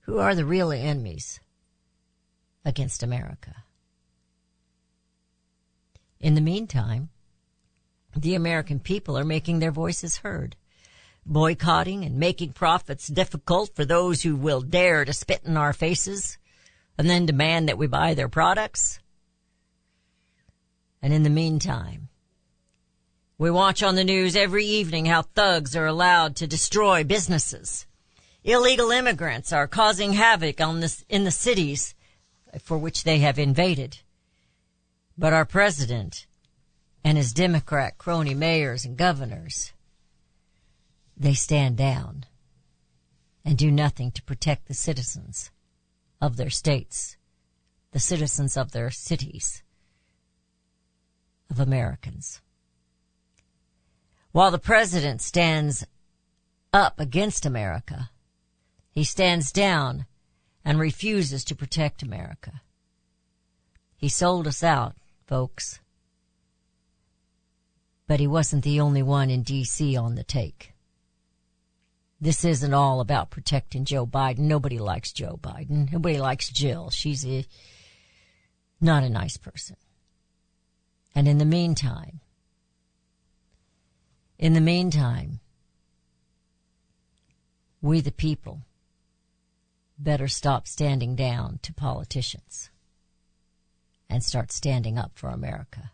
Who 0.00 0.18
are 0.18 0.34
the 0.34 0.44
real 0.44 0.72
enemies 0.72 1.40
against 2.66 3.02
America? 3.02 3.64
In 6.20 6.34
the 6.34 6.42
meantime, 6.42 7.08
the 8.14 8.34
American 8.34 8.78
people 8.78 9.16
are 9.16 9.24
making 9.24 9.60
their 9.60 9.72
voices 9.72 10.18
heard, 10.18 10.54
boycotting 11.24 12.04
and 12.04 12.16
making 12.18 12.52
profits 12.52 13.08
difficult 13.08 13.74
for 13.74 13.86
those 13.86 14.22
who 14.22 14.36
will 14.36 14.60
dare 14.60 15.06
to 15.06 15.14
spit 15.14 15.40
in 15.46 15.56
our 15.56 15.72
faces 15.72 16.36
and 16.98 17.08
then 17.08 17.26
demand 17.26 17.68
that 17.68 17.78
we 17.78 17.86
buy 17.86 18.14
their 18.14 18.28
products. 18.28 19.00
And 21.02 21.12
in 21.12 21.22
the 21.22 21.30
meantime, 21.30 22.08
we 23.38 23.50
watch 23.50 23.82
on 23.82 23.96
the 23.96 24.04
news 24.04 24.34
every 24.34 24.64
evening 24.64 25.06
how 25.06 25.22
thugs 25.22 25.76
are 25.76 25.86
allowed 25.86 26.36
to 26.36 26.46
destroy 26.46 27.04
businesses. 27.04 27.86
Illegal 28.44 28.90
immigrants 28.90 29.52
are 29.52 29.66
causing 29.66 30.14
havoc 30.14 30.60
on 30.60 30.80
this, 30.80 31.04
in 31.08 31.24
the 31.24 31.30
cities 31.30 31.94
for 32.62 32.78
which 32.78 33.04
they 33.04 33.18
have 33.18 33.38
invaded. 33.38 33.98
But 35.18 35.32
our 35.32 35.44
president 35.44 36.26
and 37.04 37.18
his 37.18 37.32
Democrat 37.32 37.98
crony 37.98 38.34
mayors 38.34 38.84
and 38.84 38.96
governors, 38.96 39.72
they 41.16 41.34
stand 41.34 41.76
down 41.76 42.24
and 43.44 43.58
do 43.58 43.70
nothing 43.70 44.10
to 44.12 44.22
protect 44.22 44.66
the 44.66 44.74
citizens 44.74 45.50
of 46.26 46.36
their 46.36 46.50
states, 46.50 47.16
the 47.92 48.00
citizens 48.00 48.56
of 48.56 48.72
their 48.72 48.90
cities, 48.90 49.62
of 51.48 51.60
Americans. 51.60 52.42
While 54.32 54.50
the 54.50 54.58
president 54.58 55.22
stands 55.22 55.86
up 56.72 57.00
against 57.00 57.46
America, 57.46 58.10
he 58.90 59.04
stands 59.04 59.52
down 59.52 60.04
and 60.64 60.78
refuses 60.78 61.44
to 61.44 61.54
protect 61.54 62.02
America. 62.02 62.60
He 63.96 64.08
sold 64.08 64.46
us 64.46 64.62
out, 64.62 64.94
folks. 65.26 65.80
But 68.06 68.20
he 68.20 68.26
wasn't 68.26 68.64
the 68.64 68.80
only 68.80 69.02
one 69.02 69.30
in 69.30 69.42
DC 69.42 69.98
on 69.98 70.16
the 70.16 70.24
take. 70.24 70.75
This 72.20 72.44
isn't 72.44 72.72
all 72.72 73.00
about 73.00 73.30
protecting 73.30 73.84
Joe 73.84 74.06
Biden. 74.06 74.40
Nobody 74.40 74.78
likes 74.78 75.12
Joe 75.12 75.38
Biden. 75.42 75.92
Nobody 75.92 76.18
likes 76.18 76.48
Jill. 76.48 76.90
She's 76.90 77.26
a, 77.26 77.44
not 78.80 79.02
a 79.02 79.10
nice 79.10 79.36
person. 79.36 79.76
And 81.14 81.28
in 81.28 81.38
the 81.38 81.44
meantime, 81.44 82.20
in 84.38 84.54
the 84.54 84.60
meantime, 84.60 85.40
we 87.82 88.00
the 88.00 88.12
people 88.12 88.62
better 89.98 90.28
stop 90.28 90.66
standing 90.66 91.16
down 91.16 91.58
to 91.62 91.72
politicians 91.72 92.70
and 94.08 94.22
start 94.22 94.52
standing 94.52 94.98
up 94.98 95.12
for 95.14 95.28
America. 95.28 95.90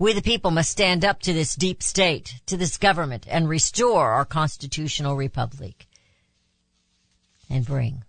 We 0.00 0.14
the 0.14 0.22
people 0.22 0.50
must 0.50 0.70
stand 0.70 1.04
up 1.04 1.20
to 1.20 1.34
this 1.34 1.54
deep 1.54 1.82
state, 1.82 2.40
to 2.46 2.56
this 2.56 2.78
government, 2.78 3.26
and 3.28 3.46
restore 3.46 4.12
our 4.12 4.24
constitutional 4.24 5.14
republic 5.14 5.86
and 7.50 7.66
bring 7.66 8.04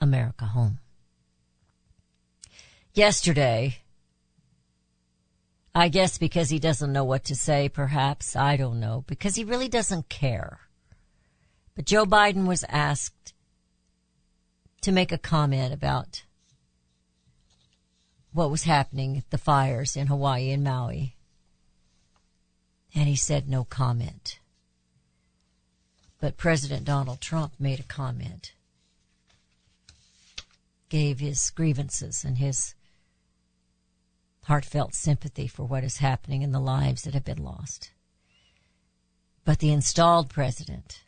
America 0.00 0.46
home. 0.46 0.78
Yesterday, 2.94 3.80
I 5.74 5.90
guess 5.90 6.16
because 6.16 6.48
he 6.48 6.58
doesn't 6.58 6.94
know 6.94 7.04
what 7.04 7.24
to 7.24 7.34
say, 7.34 7.68
perhaps, 7.68 8.34
I 8.34 8.56
don't 8.56 8.80
know, 8.80 9.04
because 9.06 9.34
he 9.34 9.44
really 9.44 9.68
doesn't 9.68 10.08
care. 10.08 10.60
But 11.76 11.84
Joe 11.84 12.06
Biden 12.06 12.46
was 12.46 12.64
asked 12.66 13.34
to 14.80 14.90
make 14.90 15.12
a 15.12 15.18
comment 15.18 15.74
about 15.74 16.22
what 18.34 18.50
was 18.50 18.64
happening 18.64 19.16
at 19.16 19.30
the 19.30 19.38
fires 19.38 19.96
in 19.96 20.08
Hawaii 20.08 20.50
and 20.50 20.64
Maui. 20.64 21.14
And 22.92 23.08
he 23.08 23.16
said 23.16 23.48
no 23.48 23.64
comment. 23.64 24.40
But 26.20 26.36
President 26.36 26.84
Donald 26.84 27.20
Trump 27.20 27.52
made 27.60 27.78
a 27.78 27.84
comment, 27.84 28.52
gave 30.88 31.20
his 31.20 31.50
grievances 31.50 32.24
and 32.24 32.38
his 32.38 32.74
heartfelt 34.44 34.94
sympathy 34.94 35.46
for 35.46 35.64
what 35.64 35.84
is 35.84 35.98
happening 35.98 36.42
in 36.42 36.50
the 36.50 36.60
lives 36.60 37.02
that 37.02 37.14
have 37.14 37.24
been 37.24 37.42
lost. 37.42 37.92
But 39.44 39.60
the 39.60 39.72
installed 39.72 40.28
president, 40.28 41.04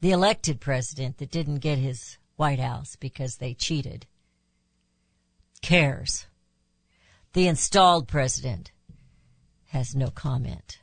the 0.00 0.12
elected 0.12 0.58
president 0.58 1.18
that 1.18 1.30
didn't 1.30 1.58
get 1.58 1.78
his 1.78 2.16
White 2.36 2.60
House 2.60 2.96
because 2.96 3.36
they 3.36 3.52
cheated, 3.52 4.06
cares. 5.60 6.26
The 7.32 7.46
installed 7.46 8.08
president 8.08 8.72
has 9.66 9.94
no 9.94 10.08
comment. 10.08 10.78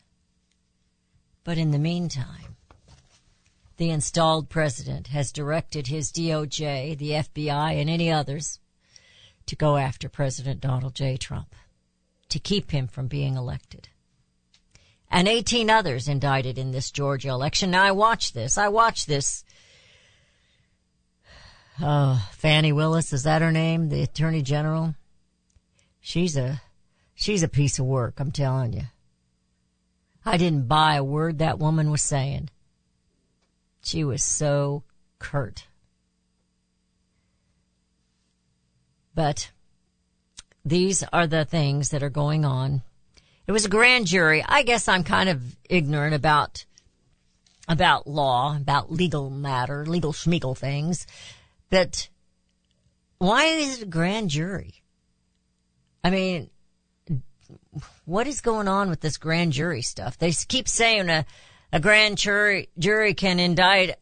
But 1.43 1.57
in 1.57 1.71
the 1.71 1.79
meantime, 1.79 2.55
the 3.75 3.89
installed 3.89 4.49
president 4.49 5.07
has 5.07 5.31
directed 5.31 5.87
his 5.87 6.11
DOJ, 6.11 6.97
the 6.97 7.11
FBI, 7.11 7.79
and 7.79 7.89
any 7.89 8.11
others 8.11 8.59
to 9.45 9.55
go 9.55 9.77
after 9.77 10.07
President 10.07 10.61
Donald 10.61 10.95
J. 10.95 11.17
Trump 11.17 11.53
to 12.29 12.39
keep 12.39 12.71
him 12.71 12.87
from 12.87 13.07
being 13.07 13.35
elected. 13.35 13.89
And 15.09 15.27
18 15.27 15.69
others 15.69 16.07
indicted 16.07 16.57
in 16.57 16.71
this 16.71 16.91
Georgia 16.91 17.29
election. 17.29 17.71
Now 17.71 17.83
I 17.83 17.91
watched 17.91 18.33
this. 18.33 18.57
I 18.57 18.67
watched 18.69 19.07
this. 19.07 19.43
Uh, 21.81 22.19
Fani 22.31 22.71
Willis, 22.71 23.13
is 23.13 23.23
that 23.23 23.41
her 23.41 23.51
name? 23.51 23.89
The 23.89 24.01
Attorney 24.01 24.41
General? 24.41 24.95
She's 26.07 26.37
a, 26.37 26.61
she's 27.15 27.43
a 27.43 27.49
piece 27.49 27.79
of 27.79 27.85
work, 27.85 28.21
I'm 28.21 28.31
telling 28.31 28.71
you. 28.71 28.83
I 30.25 30.37
didn't 30.37 30.69
buy 30.69 30.95
a 30.95 31.03
word 31.03 31.39
that 31.39 31.59
woman 31.59 31.91
was 31.91 32.01
saying. 32.01 32.49
She 33.81 34.05
was 34.05 34.23
so 34.23 34.83
curt. 35.19 35.67
But 39.15 39.51
these 40.63 41.03
are 41.11 41.27
the 41.27 41.43
things 41.43 41.89
that 41.89 42.03
are 42.03 42.09
going 42.09 42.45
on. 42.45 42.83
It 43.45 43.51
was 43.51 43.65
a 43.65 43.69
grand 43.69 44.07
jury. 44.07 44.41
I 44.47 44.63
guess 44.63 44.87
I'm 44.87 45.03
kind 45.03 45.27
of 45.27 45.57
ignorant 45.69 46.15
about 46.15 46.63
about 47.67 48.07
law, 48.07 48.55
about 48.55 48.93
legal 48.93 49.29
matter, 49.29 49.85
legal 49.85 50.13
schmeagle 50.13 50.57
things. 50.57 51.05
But 51.69 52.07
why 53.17 53.43
is 53.43 53.79
it 53.79 53.83
a 53.83 53.87
grand 53.87 54.29
jury? 54.29 54.83
I 56.07 56.09
mean, 56.09 56.49
what 58.05 58.27
is 58.27 58.39
going 58.39 58.69
on 58.69 58.89
with 58.89 59.01
this 59.01 59.17
grand 59.17 59.51
jury 59.51 59.81
stuff? 59.81 60.17
They 60.17 60.31
keep 60.31 60.69
saying 60.69 61.09
a, 61.09 61.25
a 61.73 61.81
grand 61.81 62.17
jury, 62.17 62.69
jury 62.79 63.13
can 63.13 63.41
indict 63.41 63.97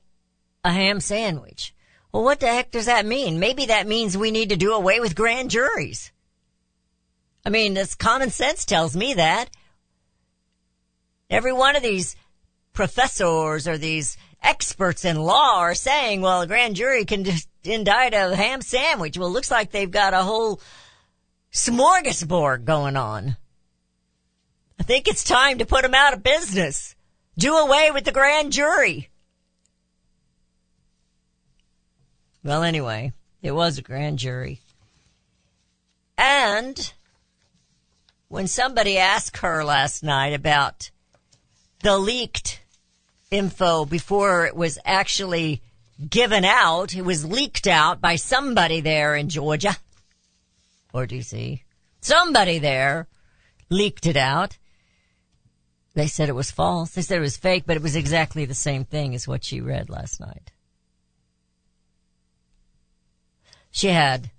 a 0.63 0.71
ham 0.71 0.99
sandwich. 0.99 1.73
Well, 2.11 2.23
what 2.23 2.41
the 2.41 2.45
heck 2.45 2.69
does 2.69 2.85
that 2.85 3.07
mean? 3.07 3.39
Maybe 3.39 3.65
that 3.65 3.87
means 3.87 4.15
we 4.15 4.29
need 4.29 4.49
to 4.49 4.55
do 4.55 4.73
away 4.73 4.99
with 4.99 5.15
grand 5.15 5.49
juries. 5.49 6.11
I 7.43 7.49
mean, 7.49 7.73
this 7.73 7.95
common 7.95 8.29
sense 8.29 8.65
tells 8.65 8.95
me 8.95 9.15
that. 9.15 9.49
Every 11.31 11.53
one 11.53 11.75
of 11.75 11.81
these 11.81 12.15
professors 12.71 13.67
or 13.67 13.79
these 13.79 14.15
experts 14.43 15.05
in 15.05 15.17
law 15.19 15.57
are 15.57 15.73
saying, 15.73 16.21
well, 16.21 16.41
a 16.41 16.47
grand 16.47 16.75
jury 16.75 17.03
can 17.05 17.23
just 17.23 17.49
indict 17.63 18.13
a 18.13 18.35
ham 18.35 18.61
sandwich. 18.61 19.17
Well, 19.17 19.29
it 19.29 19.31
looks 19.31 19.49
like 19.49 19.71
they've 19.71 19.89
got 19.89 20.13
a 20.13 20.21
whole 20.21 20.61
smorgasbord 21.55 22.65
going 22.65 22.97
on. 22.97 23.37
I 24.77 24.83
think 24.83 25.07
it's 25.07 25.23
time 25.23 25.59
to 25.59 25.65
put 25.65 25.83
them 25.83 25.95
out 25.95 26.13
of 26.13 26.21
business. 26.21 26.95
Do 27.37 27.55
away 27.55 27.91
with 27.91 28.03
the 28.03 28.11
grand 28.11 28.51
jury. 28.51 29.09
Well, 32.43 32.61
anyway, 32.61 33.13
it 33.41 33.51
was 33.51 33.77
a 33.77 33.81
grand 33.81 34.19
jury. 34.19 34.59
And 36.17 36.93
when 38.27 38.47
somebody 38.47 38.97
asked 38.97 39.37
her 39.37 39.63
last 39.63 40.03
night 40.03 40.33
about 40.33 40.91
the 41.83 41.97
leaked 41.97 42.59
info 43.31 43.85
before 43.85 44.45
it 44.45 44.57
was 44.57 44.77
actually 44.83 45.61
given 46.09 46.43
out, 46.43 46.93
it 46.93 47.03
was 47.03 47.25
leaked 47.25 47.65
out 47.65 48.01
by 48.01 48.17
somebody 48.17 48.81
there 48.81 49.15
in 49.15 49.29
Georgia 49.29 49.77
or 50.95 51.05
DC. 51.05 51.61
Somebody 52.01 52.57
there 52.57 53.07
leaked 53.69 54.05
it 54.05 54.15
out. 54.15 54.57
They 55.93 56.07
said 56.07 56.29
it 56.29 56.35
was 56.35 56.51
false. 56.51 56.91
They 56.91 57.01
said 57.01 57.17
it 57.17 57.21
was 57.21 57.37
fake, 57.37 57.63
but 57.65 57.75
it 57.75 57.83
was 57.83 57.95
exactly 57.95 58.45
the 58.45 58.53
same 58.53 58.85
thing 58.85 59.13
as 59.13 59.27
what 59.27 59.43
she 59.43 59.61
read 59.61 59.89
last 59.89 60.19
night. 60.19 60.51
She 63.71 63.87
had 63.87 64.31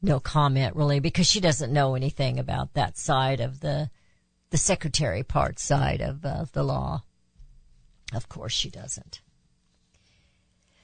no 0.00 0.20
comment 0.20 0.76
really 0.76 1.00
because 1.00 1.26
she 1.26 1.40
doesn't 1.40 1.72
know 1.72 1.94
anything 1.94 2.38
about 2.38 2.74
that 2.74 2.96
side 2.96 3.40
of 3.40 3.60
the 3.60 3.90
the 4.50 4.58
secretary 4.58 5.22
part 5.22 5.58
side 5.58 6.00
of 6.02 6.24
uh, 6.24 6.44
the 6.52 6.62
law. 6.62 7.02
Of 8.14 8.28
course 8.28 8.52
she 8.52 8.68
doesn't. 8.68 9.22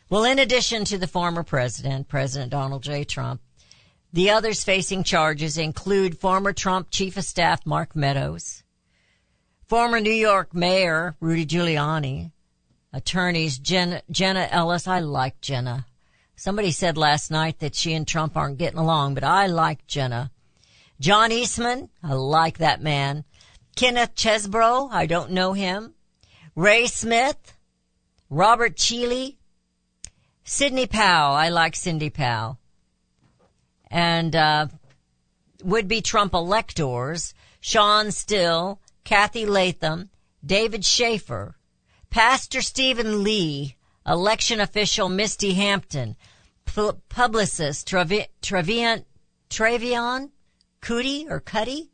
Well, 0.08 0.24
in 0.24 0.38
addition 0.38 0.86
to 0.86 0.96
the 0.96 1.06
former 1.06 1.42
president, 1.42 2.08
President 2.08 2.50
Donald 2.50 2.82
J. 2.82 3.04
Trump, 3.04 3.42
the 4.12 4.30
others 4.30 4.64
facing 4.64 5.04
charges 5.04 5.58
include 5.58 6.18
former 6.18 6.52
Trump 6.52 6.88
chief 6.90 7.16
of 7.16 7.24
staff 7.24 7.66
Mark 7.66 7.94
Meadows, 7.94 8.62
former 9.66 10.00
New 10.00 10.10
York 10.10 10.54
Mayor 10.54 11.16
Rudy 11.20 11.44
Giuliani, 11.44 12.32
attorneys 12.92 13.58
Jen, 13.58 14.00
Jenna 14.10 14.48
Ellis. 14.50 14.88
I 14.88 15.00
like 15.00 15.40
Jenna. 15.40 15.86
Somebody 16.36 16.70
said 16.70 16.96
last 16.96 17.30
night 17.30 17.58
that 17.58 17.74
she 17.74 17.92
and 17.92 18.06
Trump 18.06 18.36
aren't 18.36 18.58
getting 18.58 18.78
along, 18.78 19.14
but 19.14 19.24
I 19.24 19.46
like 19.46 19.86
Jenna. 19.86 20.30
John 21.00 21.30
Eastman, 21.30 21.90
I 22.02 22.14
like 22.14 22.58
that 22.58 22.80
man. 22.80 23.24
Kenneth 23.76 24.14
Chesebro, 24.14 24.88
I 24.90 25.06
don't 25.06 25.32
know 25.32 25.52
him. 25.52 25.94
Ray 26.56 26.86
Smith, 26.86 27.56
Robert 28.30 28.76
Cheeley, 28.76 29.38
Sidney 30.44 30.86
Powell, 30.86 31.34
I 31.34 31.50
like 31.50 31.76
Cindy 31.76 32.10
Powell. 32.10 32.58
And, 33.90 34.34
uh, 34.36 34.68
would-be 35.62 36.02
Trump 36.02 36.34
electors, 36.34 37.34
Shawn 37.60 38.12
Still, 38.12 38.80
Cathy 39.04 39.46
Latham, 39.46 40.10
David 40.44 40.84
Shafer, 40.84 41.56
Pastor 42.10 42.62
Stephen 42.62 43.22
Lee, 43.24 43.76
election 44.06 44.60
official 44.60 45.08
Misty 45.08 45.54
Hampton, 45.54 46.16
pu- 46.64 47.00
publicist 47.08 47.88
Travi- 47.88 48.28
Travian, 48.42 49.04
Travion 49.50 50.30
Cuddy 50.80 51.26
or 51.28 51.40
Cuddy, 51.40 51.90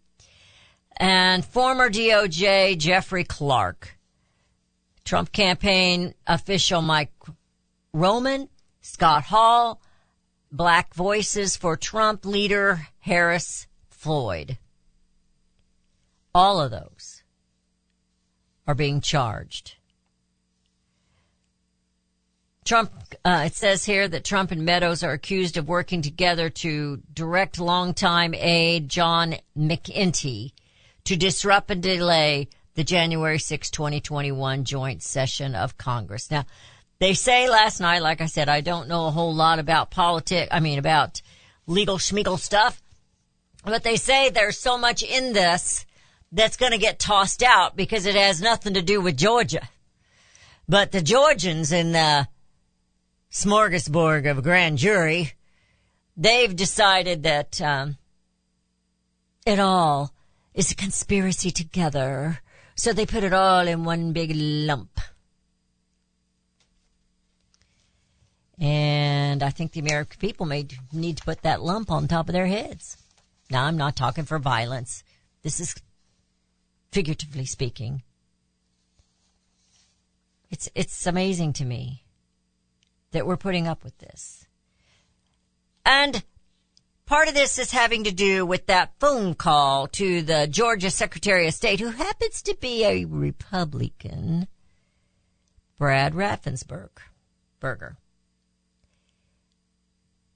and 0.97 1.45
former 1.45 1.89
DOJ 1.89 2.77
Jeffrey 2.79 3.25
Clark. 3.25 3.99
Trump 5.05 5.33
campaign 5.33 6.15
official 6.27 6.81
Mike 6.81 7.13
Roman, 7.93 8.49
Scott 8.81 9.25
Hall, 9.25 9.81
Black 10.55 10.95
Voices 10.95 11.57
for 11.57 11.77
Trump 11.77 12.25
leader 12.25 12.87
Harris 13.01 13.67
Floyd. 13.91 14.57
All 16.33 16.61
of 16.61 16.71
those 16.71 17.25
are 18.65 18.77
being 18.77 19.01
charged. 19.01 19.75
Trump, 22.65 22.93
uh, 23.25 23.43
it 23.47 23.57
says 23.57 23.85
here 23.85 24.07
that 24.07 24.25
Trump 24.25 24.53
and 24.53 24.65
Meadows 24.65 25.03
are 25.03 25.11
accused 25.11 25.57
of 25.57 25.67
working 25.67 26.03
together 26.03 26.49
to 26.51 27.03
direct 27.13 27.59
longtime 27.59 28.33
aide 28.33 28.89
John 28.89 29.35
McEntee 29.59 30.53
to 31.03 31.17
disrupt 31.17 31.73
and 31.73 31.83
delay 31.83 32.49
the 32.75 32.85
January 32.85 33.41
6, 33.41 33.71
2021 33.73 34.63
joint 34.63 35.03
session 35.03 35.57
of 35.57 35.77
Congress. 35.79 36.31
Now, 36.31 36.47
they 37.05 37.13
say 37.13 37.51
last 37.51 37.81
night, 37.81 38.01
like 38.01 38.23
I 38.23 38.27
said, 38.27 38.49
I 38.49 38.63
don't 38.63 38.89
know 38.89 39.07
a 39.07 39.11
whole 39.11 39.35
lot 39.35 39.59
about 39.59 39.91
politics, 39.91 40.49
I 40.51 40.61
mean, 40.61 40.79
about 40.79 41.21
legal 41.67 41.99
schmeagle 41.99 42.39
stuff, 42.39 42.81
but 43.63 43.83
they 43.83 43.97
say 43.97 44.31
there's 44.31 44.59
so 44.59 44.79
much 44.79 45.03
in 45.03 45.35
this 45.35 45.85
that's 46.33 46.57
going 46.57 46.73
to 46.73 46.79
get 46.79 46.99
tossed 46.99 47.43
out 47.43 47.77
because 47.77 48.07
it 48.07 48.15
has 48.15 48.41
nothing 48.41 48.73
to 48.73 48.81
do 48.81 49.03
with 49.03 49.19
Georgia. 49.19 49.69
But 50.67 50.93
the 50.93 51.03
Georgians 51.03 51.73
in 51.73 51.93
the 51.93 52.27
smorgasbord 53.31 54.31
of 54.31 54.43
grand 54.43 54.79
jury, 54.79 55.33
they've 56.17 56.57
decided 56.57 57.25
that 57.25 57.61
um, 57.61 57.99
it 59.45 59.59
all 59.59 60.15
is 60.55 60.73
a 60.73 60.75
conspiracy 60.75 61.51
together. 61.51 62.41
So 62.77 62.95
they 62.95 63.05
put 63.05 63.25
it 63.25 63.35
all 63.35 63.69
in 63.69 63.85
one 63.85 64.15
big 64.15 64.33
lump. 64.35 64.99
And 68.59 69.43
I 69.43 69.51
think 69.51 69.73
the 69.73 69.81
American 69.81 70.19
people 70.19 70.47
may 70.47 70.67
need 70.93 71.17
to 71.19 71.25
put 71.25 71.43
that 71.43 71.63
lump 71.63 71.91
on 71.91 72.07
top 72.07 72.29
of 72.29 72.33
their 72.33 72.47
heads. 72.47 72.97
Now, 73.51 73.65
I'm 73.65 73.77
not 73.77 73.97
talking 73.97 74.25
for 74.25 74.39
violence. 74.39 75.03
This 75.43 75.61
is 75.61 75.75
figuratively 76.93 77.45
speaking. 77.45 78.03
It's, 80.51 80.69
it's 80.75 81.07
amazing 81.07 81.53
to 81.55 81.65
me 81.65 82.05
that 83.11 83.27
we're 83.27 83.37
putting 83.37 83.67
up 83.67 83.83
with 83.83 83.99
this. 83.99 84.47
And 85.85 86.23
part 87.07 87.29
of 87.29 87.35
this 87.35 87.59
is 87.59 87.73
having 87.73 88.05
to 88.05 88.13
do 88.13 88.47
with 88.47 88.67
that 88.67 88.93
phone 89.01 89.35
call 89.35 89.89
to 89.89 90.23
the 90.23 90.47
Georgia 90.47 90.91
Secretary 90.91 91.49
of 91.49 91.55
State, 91.55 91.81
who 91.81 91.91
happens 91.91 92.41
to 92.43 92.57
be 92.61 92.85
a 92.85 93.05
Republican, 93.05 94.47
Brad 95.77 96.15
Raffensperger. 96.15 97.97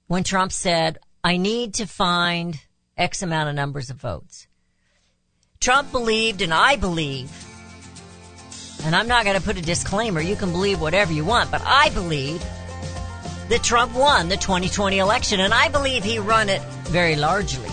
When 0.09 0.23
Trump 0.23 0.51
said, 0.51 0.97
I 1.23 1.37
need 1.37 1.75
to 1.75 1.85
find 1.85 2.59
X 2.97 3.21
amount 3.21 3.49
of 3.49 3.53
numbers 3.53 3.91
of 3.91 3.97
votes. 3.97 4.47
Trump 5.59 5.91
believed, 5.91 6.41
and 6.41 6.51
I 6.51 6.77
believe, 6.77 7.29
and 8.83 8.95
I'm 8.95 9.07
not 9.07 9.23
going 9.23 9.37
to 9.37 9.43
put 9.43 9.59
a 9.59 9.61
disclaimer, 9.61 10.19
you 10.19 10.35
can 10.35 10.51
believe 10.51 10.81
whatever 10.81 11.13
you 11.13 11.23
want, 11.23 11.51
but 11.51 11.61
I 11.63 11.91
believe 11.91 12.41
that 13.49 13.61
Trump 13.61 13.93
won 13.93 14.29
the 14.29 14.37
2020 14.37 14.97
election, 14.97 15.39
and 15.39 15.53
I 15.53 15.69
believe 15.69 16.03
he 16.03 16.19
won 16.19 16.49
it 16.49 16.63
very 16.85 17.15
largely. 17.15 17.69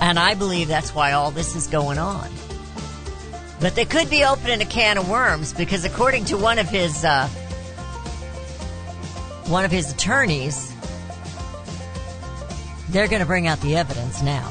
And 0.00 0.18
I 0.18 0.34
believe 0.34 0.66
that's 0.66 0.92
why 0.92 1.12
all 1.12 1.30
this 1.30 1.54
is 1.54 1.68
going 1.68 1.98
on. 1.98 2.28
But 3.60 3.76
they 3.76 3.84
could 3.84 4.10
be 4.10 4.24
opening 4.24 4.60
a 4.60 4.66
can 4.66 4.98
of 4.98 5.08
worms 5.08 5.52
because 5.52 5.84
according 5.84 6.24
to 6.24 6.36
one 6.36 6.58
of 6.58 6.68
his, 6.68 7.04
uh, 7.04 7.28
one 9.46 9.64
of 9.64 9.70
his 9.70 9.92
attorneys, 9.92 10.72
they're 12.90 13.08
going 13.08 13.20
to 13.20 13.26
bring 13.26 13.46
out 13.46 13.60
the 13.60 13.76
evidence 13.76 14.22
now. 14.22 14.50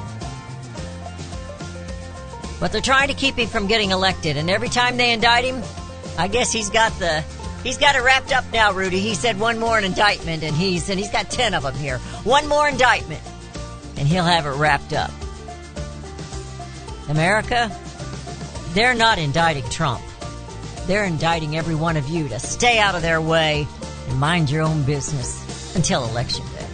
But 2.59 2.71
they're 2.71 2.81
trying 2.81 3.07
to 3.09 3.13
keep 3.13 3.35
him 3.35 3.47
from 3.47 3.67
getting 3.67 3.91
elected, 3.91 4.37
and 4.37 4.49
every 4.49 4.69
time 4.69 4.97
they 4.97 5.11
indict 5.11 5.43
him, 5.43 5.61
I 6.17 6.27
guess 6.27 6.51
he's 6.51 6.69
got 6.69 6.97
the 6.99 7.21
he's 7.63 7.77
got 7.77 7.95
it 7.95 8.03
wrapped 8.03 8.31
up 8.31 8.45
now, 8.53 8.71
Rudy. 8.71 8.99
He 8.99 9.15
said 9.15 9.39
one 9.39 9.59
more 9.59 9.79
indictment, 9.79 10.43
and 10.43 10.55
he's 10.55 10.89
and 10.89 10.99
he's 10.99 11.11
got 11.11 11.29
ten 11.29 11.53
of 11.53 11.63
them 11.63 11.75
here. 11.75 11.97
One 12.23 12.47
more 12.47 12.67
indictment, 12.67 13.21
and 13.97 14.07
he'll 14.07 14.23
have 14.23 14.45
it 14.45 14.51
wrapped 14.51 14.93
up. 14.93 15.11
America, 17.09 17.69
they're 18.73 18.93
not 18.93 19.17
indicting 19.17 19.69
Trump. 19.69 20.01
They're 20.85 21.05
indicting 21.05 21.57
every 21.57 21.75
one 21.75 21.97
of 21.97 22.07
you 22.07 22.29
to 22.29 22.39
stay 22.39 22.79
out 22.79 22.95
of 22.95 23.01
their 23.01 23.21
way 23.21 23.67
and 24.07 24.19
mind 24.19 24.49
your 24.49 24.63
own 24.63 24.83
business 24.83 25.75
until 25.75 26.03
election 26.05 26.45
day. 26.47 26.67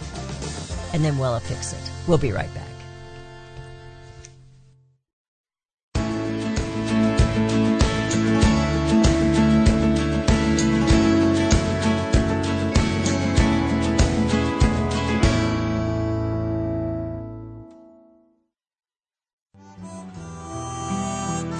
And 0.92 1.04
then 1.04 1.18
we'll 1.18 1.38
fix 1.40 1.72
it. 1.72 1.90
We'll 2.06 2.18
be 2.18 2.32
right 2.32 2.52
back. 2.54 2.66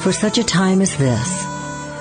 For 0.01 0.13
such 0.13 0.39
a 0.39 0.45
time 0.45 0.81
as 0.81 0.97
this, 0.97 1.50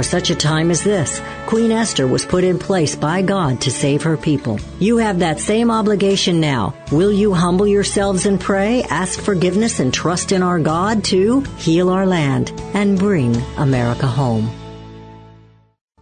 For 0.00 0.04
such 0.04 0.30
a 0.30 0.34
time 0.34 0.70
as 0.70 0.82
this, 0.82 1.20
Queen 1.44 1.70
Esther 1.70 2.06
was 2.06 2.24
put 2.24 2.42
in 2.42 2.58
place 2.58 2.96
by 2.96 3.20
God 3.20 3.60
to 3.60 3.70
save 3.70 4.02
her 4.04 4.16
people. 4.16 4.58
You 4.78 4.96
have 4.96 5.18
that 5.18 5.38
same 5.38 5.70
obligation 5.70 6.40
now. 6.40 6.72
Will 6.90 7.12
you 7.12 7.34
humble 7.34 7.66
yourselves 7.66 8.24
and 8.24 8.40
pray, 8.40 8.82
ask 8.84 9.20
forgiveness, 9.20 9.78
and 9.78 9.92
trust 9.92 10.32
in 10.32 10.42
our 10.42 10.58
God 10.58 11.04
to 11.12 11.42
heal 11.58 11.90
our 11.90 12.06
land 12.06 12.50
and 12.72 12.98
bring 12.98 13.36
America 13.58 14.06
home? 14.06 14.50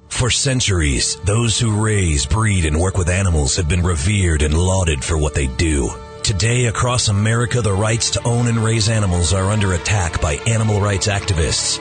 For 0.06 0.30
centuries, 0.30 1.16
those 1.24 1.58
who 1.58 1.84
raise, 1.84 2.24
breed, 2.24 2.66
and 2.66 2.78
work 2.78 2.96
with 2.96 3.08
animals 3.08 3.56
have 3.56 3.68
been 3.68 3.82
revered 3.82 4.42
and 4.42 4.56
lauded 4.56 5.02
for 5.02 5.18
what 5.18 5.34
they 5.34 5.48
do. 5.48 5.90
Today, 6.22 6.66
across 6.66 7.08
America, 7.08 7.62
the 7.62 7.72
rights 7.72 8.10
to 8.10 8.22
own 8.22 8.46
and 8.46 8.58
raise 8.58 8.88
animals 8.88 9.32
are 9.32 9.50
under 9.50 9.72
attack 9.72 10.20
by 10.20 10.34
animal 10.46 10.80
rights 10.80 11.08
activists 11.08 11.80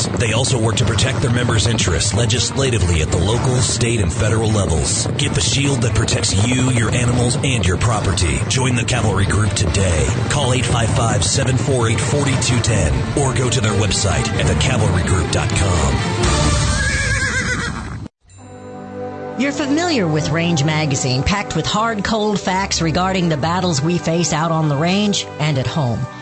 They 0.07 0.33
also 0.33 0.61
work 0.61 0.75
to 0.77 0.85
protect 0.85 1.21
their 1.21 1.31
members' 1.31 1.67
interests 1.67 2.13
legislatively 2.13 3.01
at 3.01 3.09
the 3.09 3.17
local, 3.17 3.57
state, 3.57 4.01
and 4.01 4.11
federal 4.11 4.49
levels. 4.49 5.07
Get 5.17 5.33
the 5.33 5.41
shield 5.41 5.81
that 5.81 5.95
protects 5.95 6.47
you, 6.47 6.69
your 6.71 6.89
animals, 6.91 7.37
and 7.43 7.65
your 7.65 7.77
property. 7.77 8.39
Join 8.49 8.75
the 8.75 8.83
Cavalry 8.83 9.25
Group 9.25 9.51
today. 9.53 10.05
Call 10.29 10.53
855 10.53 11.23
748 11.23 11.99
4210 11.99 13.23
or 13.23 13.33
go 13.33 13.49
to 13.49 13.61
their 13.61 13.73
website 13.73 14.27
at 14.27 14.45
thecavalrygroup.com. 14.45 16.41
You're 19.41 19.51
familiar 19.51 20.07
with 20.07 20.29
Range 20.29 20.63
Magazine, 20.63 21.23
packed 21.23 21.55
with 21.55 21.65
hard, 21.65 22.03
cold 22.03 22.39
facts 22.39 22.79
regarding 22.79 23.27
the 23.27 23.37
battles 23.37 23.81
we 23.81 23.97
face 23.97 24.33
out 24.33 24.51
on 24.51 24.69
the 24.69 24.75
range 24.75 25.25
and 25.39 25.57
at 25.57 25.65
home. 25.65 25.99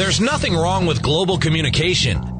There's 0.00 0.18
nothing 0.18 0.54
wrong 0.54 0.86
with 0.86 1.02
global 1.02 1.36
communication. 1.36 2.39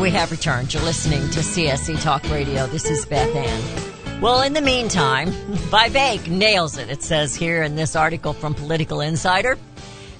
We 0.00 0.10
have 0.10 0.30
returned. 0.30 0.72
You're 0.72 0.82
listening 0.82 1.22
to 1.30 1.40
CSC 1.40 2.00
Talk 2.02 2.22
Radio. 2.30 2.66
This 2.66 2.88
is 2.88 3.04
Beth 3.04 3.34
Ann. 3.34 4.20
Well, 4.20 4.42
in 4.42 4.52
the 4.52 4.60
meantime, 4.60 5.28
Vivek 5.70 6.28
nails 6.28 6.78
it. 6.78 6.88
It 6.88 7.02
says 7.02 7.34
here 7.34 7.62
in 7.64 7.74
this 7.74 7.96
article 7.96 8.32
from 8.32 8.54
Political 8.54 9.00
Insider. 9.00 9.58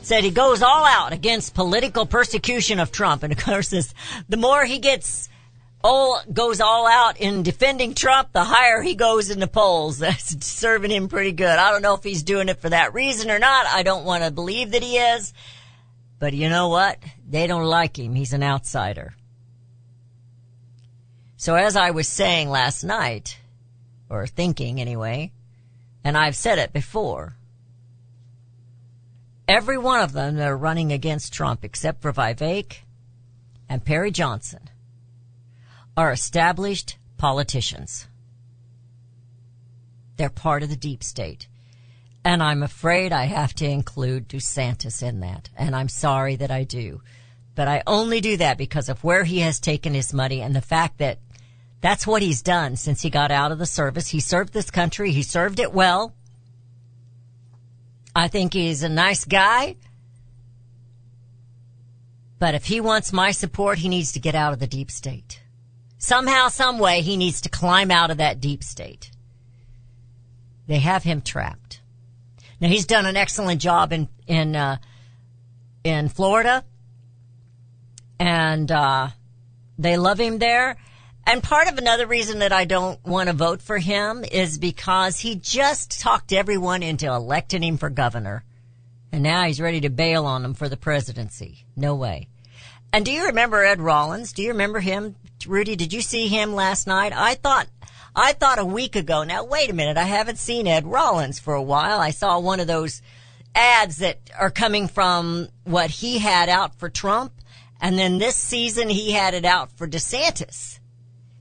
Said 0.02 0.24
he 0.24 0.30
goes 0.30 0.62
all 0.62 0.84
out 0.84 1.12
against 1.12 1.54
political 1.54 2.06
persecution 2.06 2.80
of 2.80 2.90
Trump. 2.90 3.22
And 3.22 3.32
of 3.32 3.38
course, 3.38 3.68
this, 3.68 3.94
the 4.28 4.36
more 4.36 4.64
he 4.64 4.80
gets 4.80 5.28
all 5.84 6.22
goes 6.32 6.60
all 6.60 6.88
out 6.88 7.18
in 7.18 7.44
defending 7.44 7.94
Trump, 7.94 8.32
the 8.32 8.44
higher 8.44 8.82
he 8.82 8.96
goes 8.96 9.30
in 9.30 9.38
the 9.38 9.46
polls. 9.46 9.98
That's 10.00 10.44
serving 10.44 10.90
him 10.90 11.08
pretty 11.08 11.32
good. 11.32 11.58
I 11.58 11.70
don't 11.70 11.82
know 11.82 11.94
if 11.94 12.02
he's 12.02 12.24
doing 12.24 12.48
it 12.48 12.60
for 12.60 12.70
that 12.70 12.94
reason 12.94 13.30
or 13.30 13.38
not. 13.38 13.66
I 13.66 13.84
don't 13.84 14.04
want 14.04 14.24
to 14.24 14.30
believe 14.32 14.72
that 14.72 14.82
he 14.82 14.96
is. 14.96 15.32
But 16.18 16.34
you 16.34 16.48
know 16.48 16.68
what? 16.68 16.98
They 17.28 17.46
don't 17.46 17.64
like 17.64 17.96
him. 17.96 18.14
He's 18.14 18.32
an 18.32 18.42
outsider. 18.42 19.14
So 21.38 21.54
as 21.54 21.76
I 21.76 21.92
was 21.92 22.08
saying 22.08 22.50
last 22.50 22.82
night, 22.82 23.38
or 24.10 24.26
thinking 24.26 24.80
anyway, 24.80 25.30
and 26.02 26.18
I've 26.18 26.34
said 26.34 26.58
it 26.58 26.72
before, 26.72 27.36
every 29.46 29.78
one 29.78 30.00
of 30.00 30.12
them 30.12 30.34
that 30.34 30.48
are 30.48 30.56
running 30.56 30.90
against 30.90 31.32
Trump, 31.32 31.64
except 31.64 32.02
for 32.02 32.12
Vivek 32.12 32.78
and 33.68 33.84
Perry 33.84 34.10
Johnson, 34.10 34.68
are 35.96 36.10
established 36.10 36.98
politicians. 37.18 38.08
They're 40.16 40.30
part 40.30 40.64
of 40.64 40.70
the 40.70 40.76
deep 40.76 41.04
state. 41.04 41.46
And 42.24 42.42
I'm 42.42 42.64
afraid 42.64 43.12
I 43.12 43.26
have 43.26 43.54
to 43.54 43.64
include 43.64 44.28
DeSantis 44.28 45.04
in 45.04 45.20
that. 45.20 45.50
And 45.56 45.76
I'm 45.76 45.88
sorry 45.88 46.34
that 46.34 46.50
I 46.50 46.64
do. 46.64 47.00
But 47.54 47.68
I 47.68 47.84
only 47.86 48.20
do 48.20 48.36
that 48.38 48.58
because 48.58 48.88
of 48.88 49.04
where 49.04 49.22
he 49.22 49.38
has 49.40 49.60
taken 49.60 49.94
his 49.94 50.12
money 50.12 50.40
and 50.42 50.54
the 50.54 50.60
fact 50.60 50.98
that 50.98 51.18
that's 51.80 52.06
what 52.06 52.22
he's 52.22 52.42
done 52.42 52.76
since 52.76 53.02
he 53.02 53.10
got 53.10 53.30
out 53.30 53.52
of 53.52 53.58
the 53.58 53.66
service. 53.66 54.08
He 54.08 54.20
served 54.20 54.52
this 54.52 54.70
country. 54.70 55.12
He 55.12 55.22
served 55.22 55.60
it 55.60 55.72
well. 55.72 56.14
I 58.14 58.28
think 58.28 58.52
he's 58.52 58.82
a 58.82 58.88
nice 58.88 59.24
guy. 59.24 59.76
But 62.38 62.54
if 62.54 62.64
he 62.64 62.80
wants 62.80 63.12
my 63.12 63.30
support, 63.30 63.78
he 63.78 63.88
needs 63.88 64.12
to 64.12 64.20
get 64.20 64.34
out 64.34 64.52
of 64.52 64.58
the 64.58 64.66
deep 64.66 64.90
state. 64.90 65.40
Somehow, 65.98 66.48
some 66.48 66.78
way, 66.78 67.00
he 67.00 67.16
needs 67.16 67.40
to 67.42 67.48
climb 67.48 67.90
out 67.90 68.10
of 68.10 68.18
that 68.18 68.40
deep 68.40 68.62
state. 68.62 69.10
They 70.66 70.78
have 70.78 71.02
him 71.02 71.22
trapped. 71.22 71.80
Now 72.60 72.68
he's 72.68 72.86
done 72.86 73.06
an 73.06 73.16
excellent 73.16 73.60
job 73.60 73.92
in 73.92 74.08
in 74.26 74.54
uh, 74.54 74.78
in 75.84 76.08
Florida, 76.08 76.64
and 78.18 78.70
uh, 78.70 79.08
they 79.78 79.96
love 79.96 80.18
him 80.18 80.38
there. 80.38 80.76
And 81.28 81.42
part 81.42 81.68
of 81.68 81.76
another 81.76 82.06
reason 82.06 82.38
that 82.38 82.54
I 82.54 82.64
don't 82.64 83.04
want 83.04 83.28
to 83.28 83.34
vote 83.34 83.60
for 83.60 83.76
him 83.76 84.24
is 84.24 84.56
because 84.56 85.18
he 85.18 85.34
just 85.34 86.00
talked 86.00 86.32
everyone 86.32 86.82
into 86.82 87.06
electing 87.06 87.62
him 87.62 87.76
for 87.76 87.90
governor. 87.90 88.44
And 89.12 89.24
now 89.24 89.44
he's 89.44 89.60
ready 89.60 89.82
to 89.82 89.90
bail 89.90 90.24
on 90.24 90.40
them 90.40 90.54
for 90.54 90.70
the 90.70 90.78
presidency. 90.78 91.66
No 91.76 91.94
way. 91.96 92.28
And 92.94 93.04
do 93.04 93.12
you 93.12 93.26
remember 93.26 93.62
Ed 93.62 93.78
Rollins? 93.78 94.32
Do 94.32 94.42
you 94.42 94.52
remember 94.52 94.80
him? 94.80 95.16
Rudy, 95.46 95.76
did 95.76 95.92
you 95.92 96.00
see 96.00 96.28
him 96.28 96.54
last 96.54 96.86
night? 96.86 97.12
I 97.14 97.34
thought, 97.34 97.68
I 98.16 98.32
thought 98.32 98.58
a 98.58 98.64
week 98.64 98.96
ago. 98.96 99.22
Now 99.22 99.44
wait 99.44 99.68
a 99.68 99.74
minute. 99.74 99.98
I 99.98 100.04
haven't 100.04 100.38
seen 100.38 100.66
Ed 100.66 100.86
Rollins 100.86 101.38
for 101.38 101.52
a 101.52 101.62
while. 101.62 102.00
I 102.00 102.12
saw 102.12 102.38
one 102.38 102.58
of 102.58 102.68
those 102.68 103.02
ads 103.54 103.98
that 103.98 104.18
are 104.38 104.50
coming 104.50 104.88
from 104.88 105.48
what 105.64 105.90
he 105.90 106.20
had 106.20 106.48
out 106.48 106.76
for 106.76 106.88
Trump. 106.88 107.34
And 107.82 107.98
then 107.98 108.16
this 108.16 108.36
season 108.36 108.88
he 108.88 109.12
had 109.12 109.34
it 109.34 109.44
out 109.44 109.72
for 109.72 109.86
DeSantis. 109.86 110.77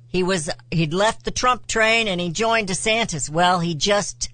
He 0.10 0.24
was, 0.24 0.50
he'd 0.72 0.94
left 0.94 1.26
the 1.26 1.32
Trump 1.32 1.68
train 1.68 2.08
and 2.08 2.20
he 2.20 2.32
joined 2.32 2.70
DeSantis. 2.70 3.30
Well, 3.30 3.60
he 3.60 3.76
just 3.76 4.30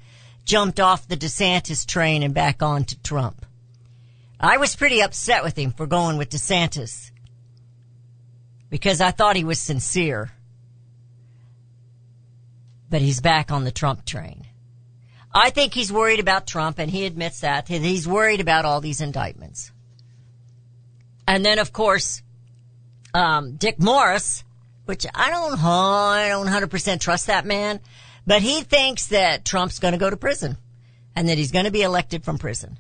jumped 0.45 0.79
off 0.79 1.07
the 1.07 1.17
DeSantis 1.17 1.85
train 1.85 2.23
and 2.23 2.33
back 2.33 2.61
on 2.61 2.83
to 2.85 3.01
Trump. 3.01 3.45
I 4.39 4.57
was 4.57 4.75
pretty 4.75 5.01
upset 5.01 5.43
with 5.43 5.57
him 5.57 5.71
for 5.71 5.87
going 5.87 6.17
with 6.17 6.29
DeSantis 6.29 7.11
because 8.69 9.01
I 9.01 9.11
thought 9.11 9.35
he 9.35 9.43
was 9.43 9.59
sincere. 9.59 10.31
But 12.89 13.01
he's 13.01 13.21
back 13.21 13.51
on 13.51 13.63
the 13.63 13.71
Trump 13.71 14.05
train. 14.05 14.45
I 15.33 15.49
think 15.49 15.73
he's 15.73 15.91
worried 15.91 16.19
about 16.19 16.45
Trump 16.45 16.77
and 16.77 16.91
he 16.91 17.05
admits 17.05 17.39
that. 17.39 17.67
He's 17.67 18.07
worried 18.07 18.41
about 18.41 18.65
all 18.65 18.81
these 18.81 19.01
indictments. 19.01 19.71
And 21.27 21.43
then 21.45 21.57
of 21.57 21.71
course, 21.71 22.21
um, 23.13 23.55
Dick 23.55 23.79
Morris, 23.79 24.43
which 24.85 25.05
I 25.13 25.29
don't, 25.29 25.63
I 25.63 26.29
don't 26.29 26.47
100% 26.47 26.99
trust 26.99 27.27
that 27.27 27.45
man, 27.45 27.79
but 28.25 28.41
he 28.41 28.61
thinks 28.61 29.07
that 29.07 29.45
Trump's 29.45 29.79
going 29.79 29.93
to 29.93 29.97
go 29.97 30.09
to 30.09 30.17
prison 30.17 30.57
and 31.15 31.29
that 31.29 31.37
he's 31.37 31.51
going 31.51 31.65
to 31.65 31.71
be 31.71 31.81
elected 31.81 32.23
from 32.23 32.37
prison. 32.37 32.77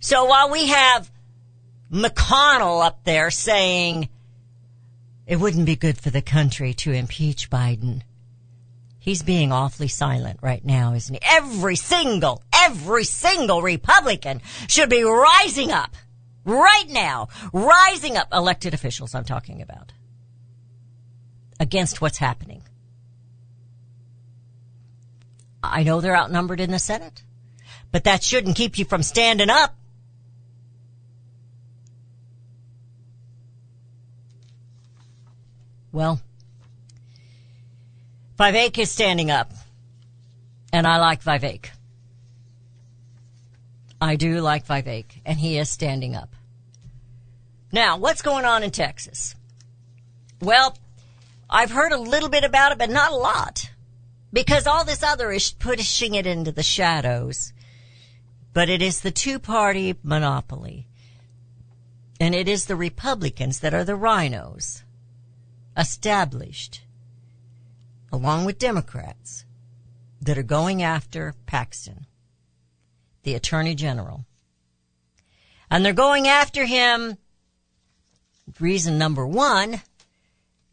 So 0.00 0.24
while 0.24 0.50
we 0.50 0.68
have 0.68 1.10
McConnell 1.92 2.84
up 2.84 3.04
there 3.04 3.30
saying 3.30 4.08
it 5.26 5.36
wouldn't 5.36 5.66
be 5.66 5.76
good 5.76 6.00
for 6.00 6.10
the 6.10 6.22
country 6.22 6.74
to 6.74 6.92
impeach 6.92 7.50
Biden, 7.50 8.02
he's 8.98 9.22
being 9.22 9.52
awfully 9.52 9.88
silent 9.88 10.40
right 10.42 10.64
now, 10.64 10.94
isn't 10.94 11.14
he? 11.14 11.20
Every 11.24 11.76
single, 11.76 12.42
every 12.52 13.04
single 13.04 13.62
Republican 13.62 14.42
should 14.68 14.90
be 14.90 15.04
rising 15.04 15.70
up 15.70 15.94
right 16.44 16.88
now, 16.88 17.28
rising 17.52 18.16
up 18.16 18.28
elected 18.32 18.74
officials 18.74 19.14
I'm 19.14 19.24
talking 19.24 19.62
about 19.62 19.92
against 21.60 22.00
what's 22.00 22.18
happening. 22.18 22.62
I 25.62 25.84
know 25.84 26.00
they're 26.00 26.16
outnumbered 26.16 26.60
in 26.60 26.72
the 26.72 26.78
Senate, 26.78 27.22
but 27.92 28.04
that 28.04 28.24
shouldn't 28.24 28.56
keep 28.56 28.78
you 28.78 28.84
from 28.84 29.02
standing 29.02 29.48
up. 29.48 29.76
Well, 35.92 36.20
Vivek 38.38 38.78
is 38.78 38.90
standing 38.90 39.30
up, 39.30 39.52
and 40.72 40.86
I 40.86 40.96
like 40.98 41.22
Vivek. 41.22 41.70
I 44.02 44.16
do 44.16 44.40
like 44.40 44.66
Vivek, 44.66 45.20
and 45.24 45.38
he 45.38 45.58
is 45.58 45.70
standing 45.70 46.16
up. 46.16 46.34
Now, 47.70 47.98
what's 47.98 48.20
going 48.20 48.44
on 48.44 48.64
in 48.64 48.72
Texas? 48.72 49.36
Well, 50.40 50.76
I've 51.48 51.70
heard 51.70 51.92
a 51.92 52.00
little 52.00 52.28
bit 52.28 52.42
about 52.42 52.72
it, 52.72 52.78
but 52.78 52.90
not 52.90 53.12
a 53.12 53.16
lot. 53.16 53.70
Because 54.32 54.66
all 54.66 54.84
this 54.84 55.04
other 55.04 55.30
is 55.30 55.52
pushing 55.52 56.16
it 56.16 56.26
into 56.26 56.50
the 56.50 56.64
shadows. 56.64 57.52
But 58.52 58.68
it 58.68 58.82
is 58.82 59.02
the 59.02 59.12
two 59.12 59.38
party 59.38 59.94
monopoly. 60.02 60.88
And 62.18 62.34
it 62.34 62.48
is 62.48 62.66
the 62.66 62.74
Republicans 62.74 63.60
that 63.60 63.72
are 63.72 63.84
the 63.84 63.94
rhinos. 63.94 64.82
Established. 65.76 66.82
Along 68.12 68.46
with 68.46 68.58
Democrats. 68.58 69.44
That 70.20 70.38
are 70.38 70.42
going 70.42 70.82
after 70.82 71.36
Paxton. 71.46 72.06
The 73.22 73.34
Attorney 73.34 73.74
General. 73.74 74.24
And 75.70 75.84
they're 75.84 75.92
going 75.92 76.28
after 76.28 76.64
him. 76.64 77.18
Reason 78.60 78.98
number 78.98 79.26
one 79.26 79.80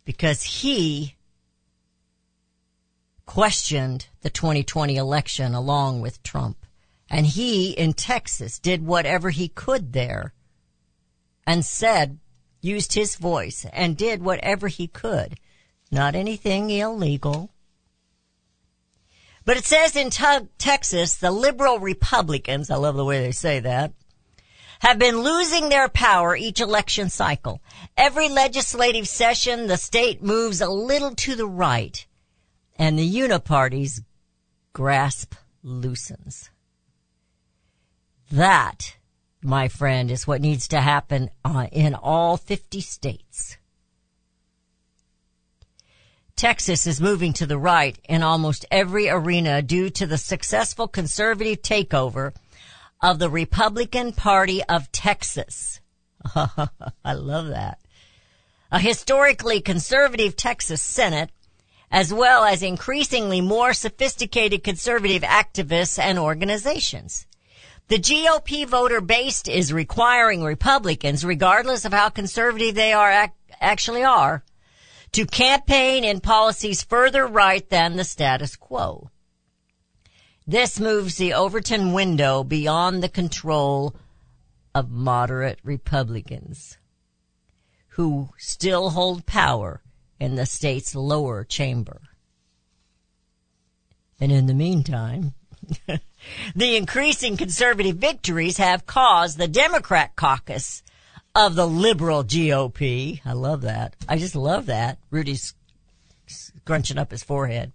because 0.03 0.41
he 0.41 1.15
questioned 3.27 4.07
the 4.21 4.29
2020 4.31 4.95
election 4.95 5.53
along 5.53 6.01
with 6.01 6.23
Trump. 6.23 6.65
And 7.11 7.27
he 7.27 7.71
in 7.71 7.93
Texas 7.93 8.57
did 8.57 8.83
whatever 8.83 9.29
he 9.29 9.47
could 9.47 9.93
there 9.93 10.33
and 11.45 11.63
said, 11.63 12.17
used 12.61 12.93
his 12.93 13.15
voice 13.15 13.67
and 13.71 13.95
did 13.95 14.23
whatever 14.23 14.67
he 14.67 14.87
could. 14.87 15.39
Not 15.91 16.15
anything 16.15 16.71
illegal. 16.71 17.51
But 19.45 19.57
it 19.57 19.65
says 19.65 19.95
in 19.95 20.09
te- 20.09 20.47
Texas, 20.57 21.15
the 21.15 21.31
liberal 21.31 21.79
Republicans, 21.79 22.69
I 22.69 22.75
love 22.75 22.95
the 22.95 23.05
way 23.05 23.21
they 23.21 23.31
say 23.31 23.59
that, 23.59 23.93
have 24.79 24.97
been 24.97 25.21
losing 25.21 25.69
their 25.69 25.89
power 25.89 26.35
each 26.35 26.61
election 26.61 27.09
cycle. 27.09 27.61
Every 27.97 28.29
legislative 28.29 29.07
session, 29.07 29.67
the 29.67 29.77
state 29.77 30.23
moves 30.23 30.61
a 30.61 30.69
little 30.69 31.15
to 31.15 31.35
the 31.35 31.47
right 31.47 32.05
and 32.77 32.97
the 32.97 33.05
uniparty's 33.05 34.01
grasp 34.73 35.35
loosens. 35.63 36.49
That, 38.31 38.95
my 39.41 39.67
friend, 39.67 40.09
is 40.09 40.25
what 40.25 40.41
needs 40.41 40.67
to 40.69 40.79
happen 40.79 41.29
uh, 41.43 41.67
in 41.71 41.93
all 41.95 42.37
50 42.37 42.79
states. 42.79 43.57
Texas 46.39 46.87
is 46.87 47.01
moving 47.01 47.33
to 47.33 47.45
the 47.45 47.57
right 47.57 47.99
in 48.07 48.23
almost 48.23 48.65
every 48.71 49.09
arena 49.09 49.61
due 49.61 49.89
to 49.89 50.07
the 50.07 50.17
successful 50.17 50.87
conservative 50.87 51.61
takeover 51.61 52.33
of 53.03 53.19
the 53.19 53.29
Republican 53.29 54.13
Party 54.13 54.63
of 54.63 54.89
Texas. 54.93 55.81
I 56.33 57.13
love 57.13 57.49
that. 57.49 57.79
A 58.71 58.79
historically 58.79 59.59
conservative 59.59 60.37
Texas 60.37 60.81
Senate, 60.81 61.29
as 61.91 62.13
well 62.13 62.45
as 62.45 62.63
increasingly 62.63 63.41
more 63.41 63.73
sophisticated 63.73 64.63
conservative 64.63 65.23
activists 65.23 65.99
and 65.99 66.17
organizations. 66.17 67.27
The 67.89 67.99
GOP 67.99 68.65
voter 68.65 69.01
base 69.01 69.45
is 69.45 69.73
requiring 69.73 70.41
Republicans, 70.41 71.25
regardless 71.25 71.83
of 71.83 71.91
how 71.91 72.07
conservative 72.07 72.75
they 72.75 72.93
are 72.93 73.11
ac- 73.11 73.33
actually 73.59 74.05
are, 74.05 74.45
to 75.11 75.25
campaign 75.25 76.03
in 76.03 76.19
policies 76.19 76.83
further 76.83 77.25
right 77.25 77.67
than 77.69 77.95
the 77.95 78.03
status 78.03 78.55
quo. 78.55 79.09
This 80.45 80.79
moves 80.79 81.17
the 81.17 81.33
Overton 81.33 81.93
window 81.93 82.43
beyond 82.43 83.03
the 83.03 83.09
control 83.09 83.95
of 84.73 84.89
moderate 84.89 85.59
Republicans 85.63 86.77
who 87.89 88.29
still 88.37 88.91
hold 88.91 89.25
power 89.25 89.81
in 90.19 90.35
the 90.35 90.45
state's 90.45 90.95
lower 90.95 91.43
chamber. 91.43 92.01
And 94.19 94.31
in 94.31 94.47
the 94.47 94.53
meantime, 94.53 95.33
the 96.55 96.75
increasing 96.75 97.37
conservative 97.37 97.97
victories 97.97 98.57
have 98.57 98.85
caused 98.85 99.37
the 99.37 99.47
Democrat 99.47 100.15
caucus 100.15 100.83
of 101.35 101.55
the 101.55 101.67
liberal 101.67 102.23
GOP. 102.23 103.21
I 103.25 103.33
love 103.33 103.61
that. 103.61 103.95
I 104.07 104.17
just 104.17 104.35
love 104.35 104.67
that. 104.67 104.97
Rudy's 105.09 105.53
scrunching 106.27 106.97
up 106.97 107.11
his 107.11 107.23
forehead 107.23 107.71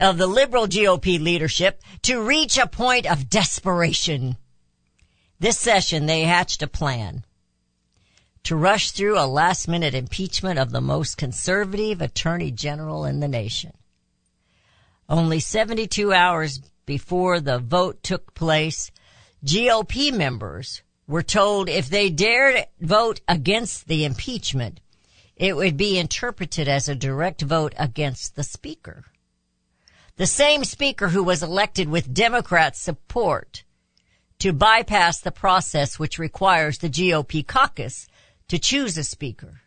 of 0.00 0.16
the 0.16 0.26
liberal 0.26 0.66
GOP 0.66 1.20
leadership 1.20 1.82
to 2.02 2.22
reach 2.22 2.56
a 2.56 2.66
point 2.66 3.10
of 3.10 3.28
desperation. 3.28 4.36
This 5.38 5.58
session, 5.58 6.06
they 6.06 6.22
hatched 6.22 6.62
a 6.62 6.66
plan 6.66 7.24
to 8.44 8.56
rush 8.56 8.92
through 8.92 9.18
a 9.18 9.26
last 9.26 9.68
minute 9.68 9.94
impeachment 9.94 10.58
of 10.58 10.70
the 10.70 10.80
most 10.80 11.18
conservative 11.18 12.00
attorney 12.00 12.50
general 12.50 13.04
in 13.04 13.20
the 13.20 13.28
nation. 13.28 13.72
Only 15.08 15.40
72 15.40 16.12
hours 16.12 16.60
before 16.86 17.40
the 17.40 17.58
vote 17.58 18.02
took 18.02 18.32
place, 18.34 18.90
GOP 19.44 20.12
members 20.12 20.82
were 21.10 21.22
told 21.24 21.68
if 21.68 21.90
they 21.90 22.08
dared 22.08 22.64
vote 22.80 23.20
against 23.26 23.88
the 23.88 24.04
impeachment, 24.04 24.78
it 25.34 25.56
would 25.56 25.76
be 25.76 25.98
interpreted 25.98 26.68
as 26.68 26.88
a 26.88 26.94
direct 26.94 27.42
vote 27.42 27.74
against 27.76 28.36
the 28.36 28.44
speaker. 28.44 29.04
The 30.18 30.28
same 30.28 30.62
speaker 30.62 31.08
who 31.08 31.24
was 31.24 31.42
elected 31.42 31.88
with 31.88 32.14
Democrat 32.14 32.76
support 32.76 33.64
to 34.38 34.52
bypass 34.52 35.20
the 35.20 35.32
process 35.32 35.98
which 35.98 36.20
requires 36.20 36.78
the 36.78 36.88
GOP 36.88 37.44
caucus 37.44 38.06
to 38.46 38.60
choose 38.60 38.96
a 38.96 39.02
speaker. 39.02 39.62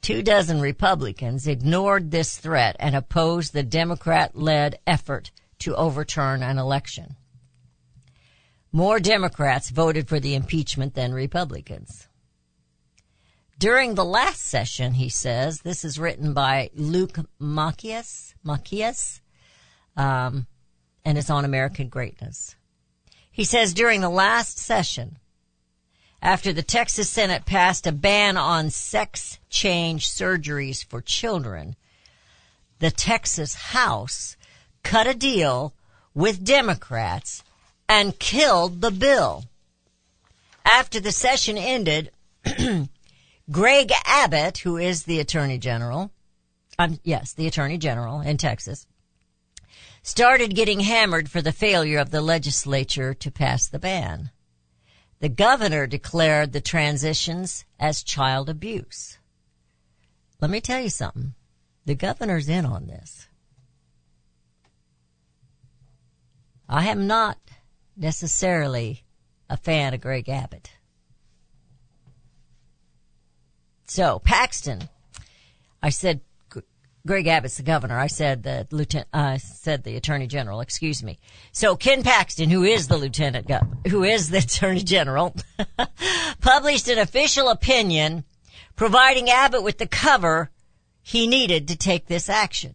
Two 0.00 0.22
dozen 0.22 0.60
Republicans 0.60 1.48
ignored 1.48 2.12
this 2.12 2.38
threat 2.38 2.76
and 2.78 2.94
opposed 2.94 3.52
the 3.52 3.64
Democrat 3.64 4.36
led 4.36 4.78
effort 4.86 5.32
to 5.58 5.74
overturn 5.74 6.44
an 6.44 6.56
election. 6.56 7.16
More 8.72 9.00
Democrats 9.00 9.70
voted 9.70 10.08
for 10.08 10.20
the 10.20 10.34
impeachment 10.34 10.94
than 10.94 11.12
Republicans. 11.12 12.06
During 13.58 13.94
the 13.94 14.04
last 14.04 14.40
session, 14.40 14.94
he 14.94 15.08
says, 15.08 15.60
this 15.60 15.84
is 15.84 15.98
written 15.98 16.32
by 16.32 16.70
Luke 16.74 17.18
Macias, 17.38 18.34
Macias, 18.42 19.20
um, 19.96 20.46
and 21.04 21.18
it's 21.18 21.30
on 21.30 21.44
American 21.44 21.88
greatness. 21.88 22.56
He 23.30 23.44
says 23.44 23.74
during 23.74 24.00
the 24.00 24.08
last 24.08 24.58
session, 24.58 25.18
after 26.22 26.52
the 26.52 26.62
Texas 26.62 27.10
Senate 27.10 27.44
passed 27.44 27.86
a 27.86 27.92
ban 27.92 28.36
on 28.36 28.70
sex 28.70 29.38
change 29.48 30.08
surgeries 30.08 30.84
for 30.84 31.00
children, 31.00 31.76
the 32.78 32.90
Texas 32.90 33.54
House 33.54 34.36
cut 34.82 35.06
a 35.06 35.14
deal 35.14 35.74
with 36.14 36.44
Democrats 36.44 37.42
and 37.90 38.16
killed 38.20 38.80
the 38.80 38.92
bill. 38.92 39.44
After 40.64 41.00
the 41.00 41.10
session 41.10 41.58
ended, 41.58 42.12
Greg 43.50 43.90
Abbott, 44.06 44.58
who 44.58 44.76
is 44.76 45.02
the 45.02 45.18
Attorney 45.18 45.58
General, 45.58 46.12
um, 46.78 47.00
yes, 47.02 47.32
the 47.32 47.48
Attorney 47.48 47.78
General 47.78 48.20
in 48.20 48.36
Texas, 48.36 48.86
started 50.04 50.54
getting 50.54 50.80
hammered 50.80 51.28
for 51.28 51.42
the 51.42 51.50
failure 51.50 51.98
of 51.98 52.10
the 52.10 52.22
legislature 52.22 53.12
to 53.12 53.30
pass 53.30 53.66
the 53.66 53.80
ban. 53.80 54.30
The 55.18 55.28
governor 55.28 55.88
declared 55.88 56.52
the 56.52 56.60
transitions 56.60 57.64
as 57.80 58.04
child 58.04 58.48
abuse. 58.48 59.18
Let 60.40 60.52
me 60.52 60.60
tell 60.60 60.80
you 60.80 60.90
something. 60.90 61.34
The 61.86 61.96
governor's 61.96 62.48
in 62.48 62.64
on 62.64 62.86
this. 62.86 63.26
I 66.68 66.86
am 66.86 67.08
not 67.08 67.36
necessarily 67.96 69.04
a 69.48 69.56
fan 69.56 69.94
of 69.94 70.00
Greg 70.00 70.28
Abbott. 70.28 70.70
So, 73.86 74.20
Paxton, 74.20 74.88
I 75.82 75.90
said 75.90 76.20
Greg 77.06 77.26
Abbott's 77.26 77.56
the 77.56 77.62
governor. 77.62 77.98
I 77.98 78.08
said 78.08 78.42
the 78.42 78.66
lieutenant, 78.70 79.08
I 79.12 79.38
said 79.38 79.84
the 79.84 79.96
attorney 79.96 80.26
general, 80.26 80.60
excuse 80.60 81.02
me. 81.02 81.18
So 81.52 81.74
Ken 81.74 82.02
Paxton, 82.02 82.50
who 82.50 82.62
is 82.62 82.88
the 82.88 82.98
lieutenant 82.98 83.48
gov, 83.48 83.88
who 83.88 84.04
is 84.04 84.28
the 84.28 84.38
attorney 84.44 84.82
general, 84.82 85.34
published 86.40 86.88
an 86.88 86.98
official 86.98 87.48
opinion 87.48 88.24
providing 88.76 89.30
Abbott 89.30 89.62
with 89.62 89.78
the 89.78 89.86
cover 89.86 90.50
he 91.02 91.26
needed 91.26 91.68
to 91.68 91.76
take 91.76 92.06
this 92.06 92.28
action. 92.28 92.74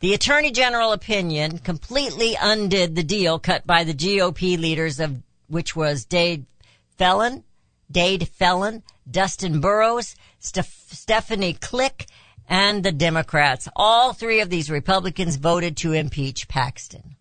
The 0.00 0.14
Attorney 0.14 0.52
General 0.52 0.92
opinion 0.92 1.58
completely 1.58 2.36
undid 2.40 2.94
the 2.94 3.02
deal 3.02 3.40
cut 3.40 3.66
by 3.66 3.82
the 3.82 3.94
GOP 3.94 4.56
leaders 4.56 5.00
of 5.00 5.22
which 5.48 5.74
was 5.74 6.04
Dade 6.04 6.46
Phelan, 6.96 7.42
Dade 7.90 8.28
Phelan, 8.28 8.84
Dustin 9.10 9.60
Burrows, 9.60 10.14
Steph- 10.38 10.92
Stephanie 10.92 11.54
Klick, 11.54 12.06
and 12.48 12.84
the 12.84 12.92
Democrats. 12.92 13.66
All 13.74 14.12
three 14.12 14.40
of 14.40 14.50
these 14.50 14.70
Republicans 14.70 15.34
voted 15.34 15.76
to 15.78 15.92
impeach 15.92 16.46
Paxton. 16.46 17.16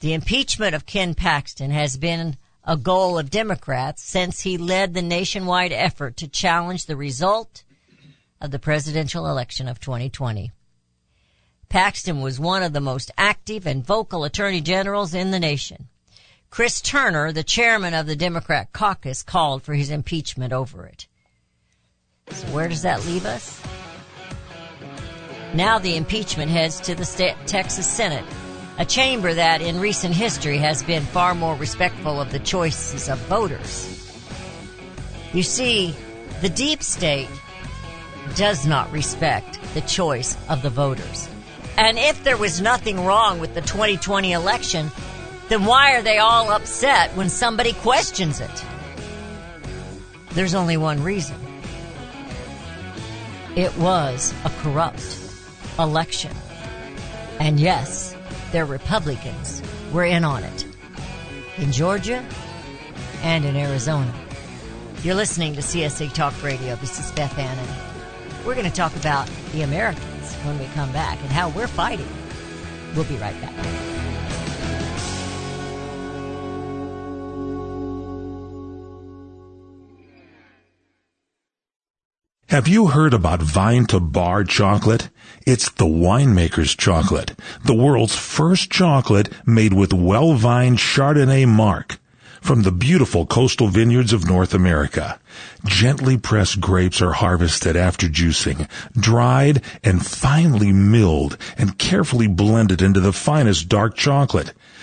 The 0.00 0.12
impeachment 0.12 0.74
of 0.74 0.84
Ken 0.84 1.14
Paxton 1.14 1.70
has 1.70 1.96
been 1.96 2.36
a 2.62 2.76
goal 2.76 3.18
of 3.18 3.30
Democrats 3.30 4.02
since 4.02 4.42
he 4.42 4.58
led 4.58 4.92
the 4.92 5.00
nationwide 5.00 5.72
effort 5.72 6.18
to 6.18 6.28
challenge 6.28 6.84
the 6.84 6.96
result 6.96 7.64
of 8.42 8.50
the 8.50 8.58
presidential 8.58 9.26
election 9.28 9.68
of 9.68 9.80
2020. 9.80 10.50
Paxton 11.68 12.20
was 12.20 12.38
one 12.38 12.62
of 12.62 12.74
the 12.74 12.80
most 12.80 13.10
active 13.16 13.66
and 13.66 13.86
vocal 13.86 14.24
attorney 14.24 14.60
generals 14.60 15.14
in 15.14 15.30
the 15.30 15.40
nation. 15.40 15.88
Chris 16.50 16.82
Turner, 16.82 17.32
the 17.32 17.44
chairman 17.44 17.94
of 17.94 18.04
the 18.06 18.16
Democrat 18.16 18.72
caucus, 18.74 19.22
called 19.22 19.62
for 19.62 19.72
his 19.72 19.88
impeachment 19.88 20.52
over 20.52 20.84
it. 20.84 21.06
So 22.30 22.46
where 22.48 22.68
does 22.68 22.82
that 22.82 23.06
leave 23.06 23.24
us? 23.24 23.62
Now 25.54 25.78
the 25.78 25.96
impeachment 25.96 26.50
heads 26.50 26.80
to 26.80 26.94
the 26.94 27.04
state, 27.04 27.36
Texas 27.46 27.86
Senate, 27.86 28.24
a 28.78 28.84
chamber 28.84 29.32
that 29.32 29.62
in 29.62 29.80
recent 29.80 30.14
history 30.14 30.58
has 30.58 30.82
been 30.82 31.04
far 31.04 31.34
more 31.34 31.54
respectful 31.54 32.20
of 32.20 32.32
the 32.32 32.38
choices 32.40 33.08
of 33.08 33.18
voters. 33.20 33.88
You 35.32 35.42
see, 35.42 35.94
the 36.40 36.48
deep 36.48 36.82
state 36.82 37.28
does 38.34 38.66
not 38.66 38.90
respect 38.92 39.58
the 39.74 39.80
choice 39.82 40.36
of 40.48 40.62
the 40.62 40.70
voters. 40.70 41.28
And 41.76 41.98
if 41.98 42.22
there 42.24 42.36
was 42.36 42.60
nothing 42.60 43.04
wrong 43.04 43.40
with 43.40 43.54
the 43.54 43.60
2020 43.60 44.32
election, 44.32 44.90
then 45.48 45.64
why 45.64 45.94
are 45.96 46.02
they 46.02 46.18
all 46.18 46.50
upset 46.50 47.14
when 47.16 47.28
somebody 47.28 47.72
questions 47.72 48.40
it? 48.40 48.64
There's 50.30 50.54
only 50.54 50.76
one 50.76 51.02
reason. 51.02 51.36
It 53.54 53.76
was 53.76 54.32
a 54.44 54.50
corrupt 54.60 55.18
election. 55.78 56.32
And 57.38 57.60
yes, 57.60 58.16
their 58.50 58.64
Republicans 58.64 59.62
were 59.92 60.04
in 60.04 60.24
on 60.24 60.44
it. 60.44 60.66
In 61.58 61.70
Georgia 61.70 62.24
and 63.22 63.44
in 63.44 63.56
Arizona. 63.56 64.12
You're 65.02 65.14
listening 65.14 65.54
to 65.54 65.60
CSC 65.60 66.14
Talk 66.14 66.42
Radio. 66.42 66.76
This 66.76 66.98
is 66.98 67.10
Beth 67.12 67.36
Annan. 67.38 67.91
We're 68.44 68.54
going 68.54 68.68
to 68.68 68.74
talk 68.74 68.94
about 68.96 69.30
the 69.52 69.62
Americans 69.62 70.34
when 70.44 70.58
we 70.58 70.66
come 70.74 70.90
back 70.92 71.18
and 71.20 71.30
how 71.30 71.50
we're 71.50 71.68
fighting. 71.68 72.08
We'll 72.96 73.04
be 73.04 73.16
right 73.16 73.40
back. 73.40 73.54
Have 82.48 82.68
you 82.68 82.88
heard 82.88 83.14
about 83.14 83.40
Vine 83.40 83.86
to 83.86 83.98
Bar 83.98 84.44
chocolate? 84.44 85.08
It's 85.46 85.70
the 85.70 85.86
winemaker's 85.86 86.74
chocolate, 86.74 87.32
the 87.64 87.74
world's 87.74 88.14
first 88.14 88.70
chocolate 88.70 89.32
made 89.46 89.72
with 89.72 89.94
well-vined 89.94 90.76
Chardonnay 90.76 91.48
marc 91.48 91.98
from 92.42 92.62
the 92.62 92.72
beautiful 92.72 93.24
coastal 93.24 93.68
vineyards 93.68 94.12
of 94.12 94.26
North 94.26 94.52
America. 94.52 95.18
Gently 95.64 96.18
pressed 96.18 96.60
grapes 96.60 97.00
are 97.00 97.12
harvested 97.12 97.76
after 97.76 98.08
juicing, 98.08 98.68
dried 98.94 99.62
and 99.84 100.04
finely 100.04 100.72
milled 100.72 101.38
and 101.56 101.78
carefully 101.78 102.26
blended 102.26 102.82
into 102.82 103.00
the 103.00 103.12
finest 103.12 103.68
dark 103.68 103.96
chocolate. 103.96 104.52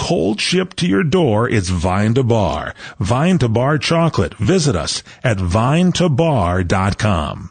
Cold 0.00 0.40
shipped 0.40 0.78
to 0.78 0.88
your 0.88 1.04
door, 1.04 1.46
it's 1.46 1.68
Vine 1.68 2.14
to 2.14 2.22
Bar. 2.22 2.74
Vine 2.98 3.36
to 3.38 3.48
Bar 3.48 3.76
chocolate. 3.76 4.32
Visit 4.34 4.74
us 4.74 5.02
at 5.22 5.36
vinetobar.com. 5.36 7.50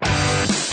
Bye. 0.00 0.45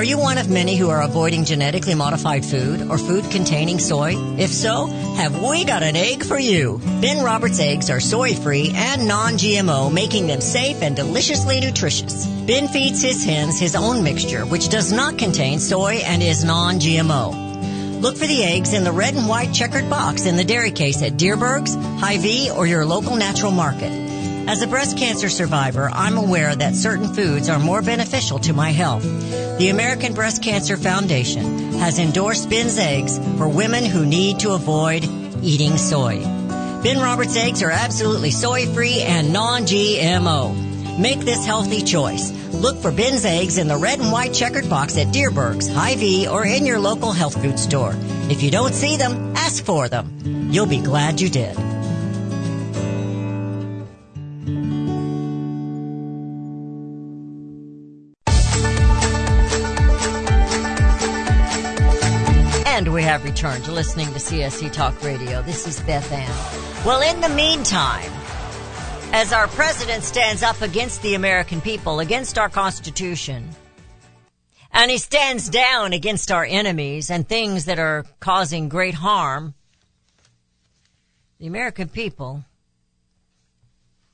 Are 0.00 0.12
you 0.12 0.16
one 0.16 0.38
of 0.38 0.48
many 0.48 0.76
who 0.76 0.88
are 0.88 1.02
avoiding 1.02 1.44
genetically 1.44 1.94
modified 1.94 2.42
food 2.42 2.88
or 2.88 2.96
food 2.96 3.30
containing 3.30 3.78
soy? 3.78 4.14
If 4.38 4.48
so, 4.48 4.86
have 4.86 5.42
we 5.42 5.66
got 5.66 5.82
an 5.82 5.94
egg 5.94 6.24
for 6.24 6.38
you? 6.38 6.80
Ben 7.02 7.22
Roberts 7.22 7.60
eggs 7.60 7.90
are 7.90 8.00
soy 8.00 8.32
free 8.32 8.72
and 8.74 9.06
non-GMO, 9.06 9.92
making 9.92 10.26
them 10.26 10.40
safe 10.40 10.80
and 10.80 10.96
deliciously 10.96 11.60
nutritious. 11.60 12.24
Ben 12.46 12.68
feeds 12.68 13.02
his 13.02 13.22
hens 13.22 13.60
his 13.60 13.76
own 13.76 14.02
mixture, 14.02 14.46
which 14.46 14.70
does 14.70 14.90
not 14.90 15.18
contain 15.18 15.58
soy 15.60 15.96
and 15.96 16.22
is 16.22 16.44
non-GMO. 16.44 18.00
Look 18.00 18.16
for 18.16 18.26
the 18.26 18.42
eggs 18.42 18.72
in 18.72 18.84
the 18.84 18.92
red 18.92 19.14
and 19.14 19.28
white 19.28 19.52
checkered 19.52 19.90
box 19.90 20.24
in 20.24 20.36
the 20.36 20.44
dairy 20.44 20.70
case 20.70 21.02
at 21.02 21.18
Dierberg's, 21.18 21.74
Hy-Vee, 21.74 22.52
or 22.52 22.66
your 22.66 22.86
local 22.86 23.16
natural 23.16 23.52
market. 23.52 24.09
As 24.48 24.62
a 24.62 24.66
breast 24.66 24.96
cancer 24.98 25.28
survivor, 25.28 25.90
I'm 25.92 26.16
aware 26.16 26.54
that 26.54 26.74
certain 26.74 27.14
foods 27.14 27.48
are 27.48 27.58
more 27.58 27.82
beneficial 27.82 28.38
to 28.40 28.52
my 28.52 28.70
health. 28.70 29.04
The 29.58 29.68
American 29.68 30.14
Breast 30.14 30.42
Cancer 30.42 30.76
Foundation 30.76 31.74
has 31.74 31.98
endorsed 31.98 32.50
Ben's 32.50 32.78
eggs 32.78 33.18
for 33.36 33.48
women 33.48 33.84
who 33.84 34.06
need 34.06 34.40
to 34.40 34.52
avoid 34.52 35.04
eating 35.42 35.76
soy. 35.76 36.20
Ben 36.82 36.98
Roberts 36.98 37.36
eggs 37.36 37.62
are 37.62 37.70
absolutely 37.70 38.30
soy 38.30 38.66
free 38.66 39.02
and 39.02 39.32
non-GMO. 39.32 40.98
Make 40.98 41.20
this 41.20 41.46
healthy 41.46 41.82
choice. 41.82 42.32
Look 42.52 42.78
for 42.78 42.90
Ben's 42.90 43.24
eggs 43.24 43.58
in 43.58 43.68
the 43.68 43.76
red 43.76 44.00
and 44.00 44.10
white 44.10 44.34
checkered 44.34 44.68
box 44.68 44.98
at 44.98 45.12
Dierberg's, 45.12 45.68
Hy-Vee, 45.68 46.26
or 46.28 46.44
in 46.44 46.66
your 46.66 46.78
local 46.78 47.12
health 47.12 47.40
food 47.40 47.58
store. 47.58 47.94
If 48.28 48.42
you 48.42 48.50
don't 48.50 48.74
see 48.74 48.96
them, 48.96 49.34
ask 49.36 49.64
for 49.64 49.88
them. 49.88 50.50
You'll 50.50 50.66
be 50.66 50.80
glad 50.80 51.20
you 51.20 51.28
did. 51.28 51.56
Have 63.10 63.24
returned 63.24 63.64
to 63.64 63.72
listening 63.72 64.06
to 64.06 64.20
CSC 64.20 64.72
Talk 64.72 65.02
Radio. 65.02 65.42
This 65.42 65.66
is 65.66 65.80
Beth 65.80 66.12
Ann. 66.12 66.86
Well, 66.86 67.02
in 67.02 67.20
the 67.20 67.28
meantime, 67.30 68.08
as 69.12 69.32
our 69.32 69.48
president 69.48 70.04
stands 70.04 70.44
up 70.44 70.62
against 70.62 71.02
the 71.02 71.14
American 71.14 71.60
people, 71.60 71.98
against 71.98 72.38
our 72.38 72.48
Constitution, 72.48 73.48
and 74.70 74.92
he 74.92 74.98
stands 74.98 75.48
down 75.48 75.92
against 75.92 76.30
our 76.30 76.44
enemies 76.44 77.10
and 77.10 77.28
things 77.28 77.64
that 77.64 77.80
are 77.80 78.04
causing 78.20 78.68
great 78.68 78.94
harm, 78.94 79.54
the 81.40 81.48
American 81.48 81.88
people 81.88 82.44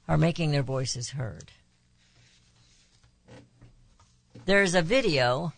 are 0.09 0.17
making 0.17 0.53
their 0.53 0.63
voices 0.63 1.11
heard. 1.11 1.51
There's 4.47 4.75
a 4.75 4.81
video 4.81 5.53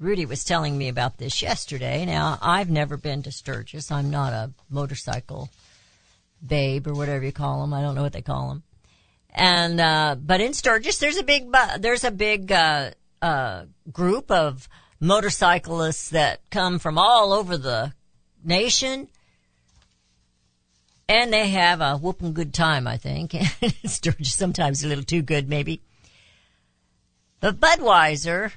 Rudy 0.00 0.26
was 0.26 0.44
telling 0.44 0.78
me 0.78 0.88
about 0.88 1.18
this 1.18 1.42
yesterday. 1.42 2.04
Now, 2.04 2.38
I've 2.40 2.70
never 2.70 2.96
been 2.96 3.22
to 3.24 3.32
Sturgis. 3.32 3.90
I'm 3.90 4.10
not 4.10 4.32
a 4.32 4.52
motorcycle 4.70 5.50
babe 6.46 6.86
or 6.86 6.94
whatever 6.94 7.24
you 7.24 7.32
call 7.32 7.60
them. 7.60 7.74
I 7.74 7.82
don't 7.82 7.96
know 7.96 8.02
what 8.02 8.12
they 8.12 8.22
call 8.22 8.48
them. 8.48 8.62
And, 9.30 9.80
uh, 9.80 10.16
but 10.18 10.40
in 10.40 10.54
Sturgis, 10.54 10.98
there's 10.98 11.16
a 11.16 11.24
big, 11.24 11.52
there's 11.80 12.04
a 12.04 12.12
big, 12.12 12.52
uh, 12.52 12.92
uh, 13.20 13.64
group 13.92 14.30
of 14.30 14.68
motorcyclists 15.00 16.10
that 16.10 16.48
come 16.50 16.78
from 16.78 16.96
all 16.96 17.32
over 17.32 17.56
the 17.56 17.92
nation. 18.44 19.08
And 21.08 21.32
they 21.32 21.48
have 21.48 21.80
a 21.80 21.96
whooping 21.96 22.34
good 22.34 22.54
time, 22.54 22.86
I 22.86 22.98
think. 22.98 23.34
Sturgis 23.84 24.34
sometimes 24.34 24.84
a 24.84 24.88
little 24.88 25.04
too 25.04 25.22
good, 25.22 25.48
maybe. 25.48 25.82
But 27.40 27.58
Budweiser, 27.58 28.52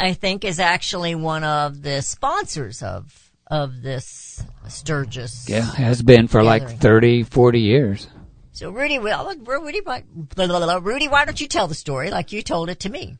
I 0.00 0.14
think 0.14 0.44
is 0.44 0.58
actually 0.58 1.14
one 1.14 1.44
of 1.44 1.82
the 1.82 2.00
sponsors 2.00 2.82
of 2.82 3.30
of 3.46 3.82
this 3.82 4.42
Sturgis. 4.68 5.48
Yeah, 5.48 5.62
has 5.62 6.02
been 6.02 6.28
for 6.28 6.42
like 6.42 6.62
Gathering. 6.62 6.78
30, 6.78 7.22
40 7.24 7.60
years. 7.60 8.08
So 8.52 8.70
Rudy, 8.70 8.98
well, 8.98 9.30
oh, 9.30 9.58
Rudy, 9.60 9.80
why- 9.82 10.04
blah, 10.12 10.46
blah, 10.46 10.60
blah, 10.60 10.80
Rudy, 10.82 11.08
why 11.08 11.24
don't 11.24 11.40
you 11.40 11.48
tell 11.48 11.66
the 11.66 11.74
story 11.74 12.10
like 12.10 12.32
you 12.32 12.42
told 12.42 12.70
it 12.70 12.80
to 12.80 12.88
me? 12.88 13.18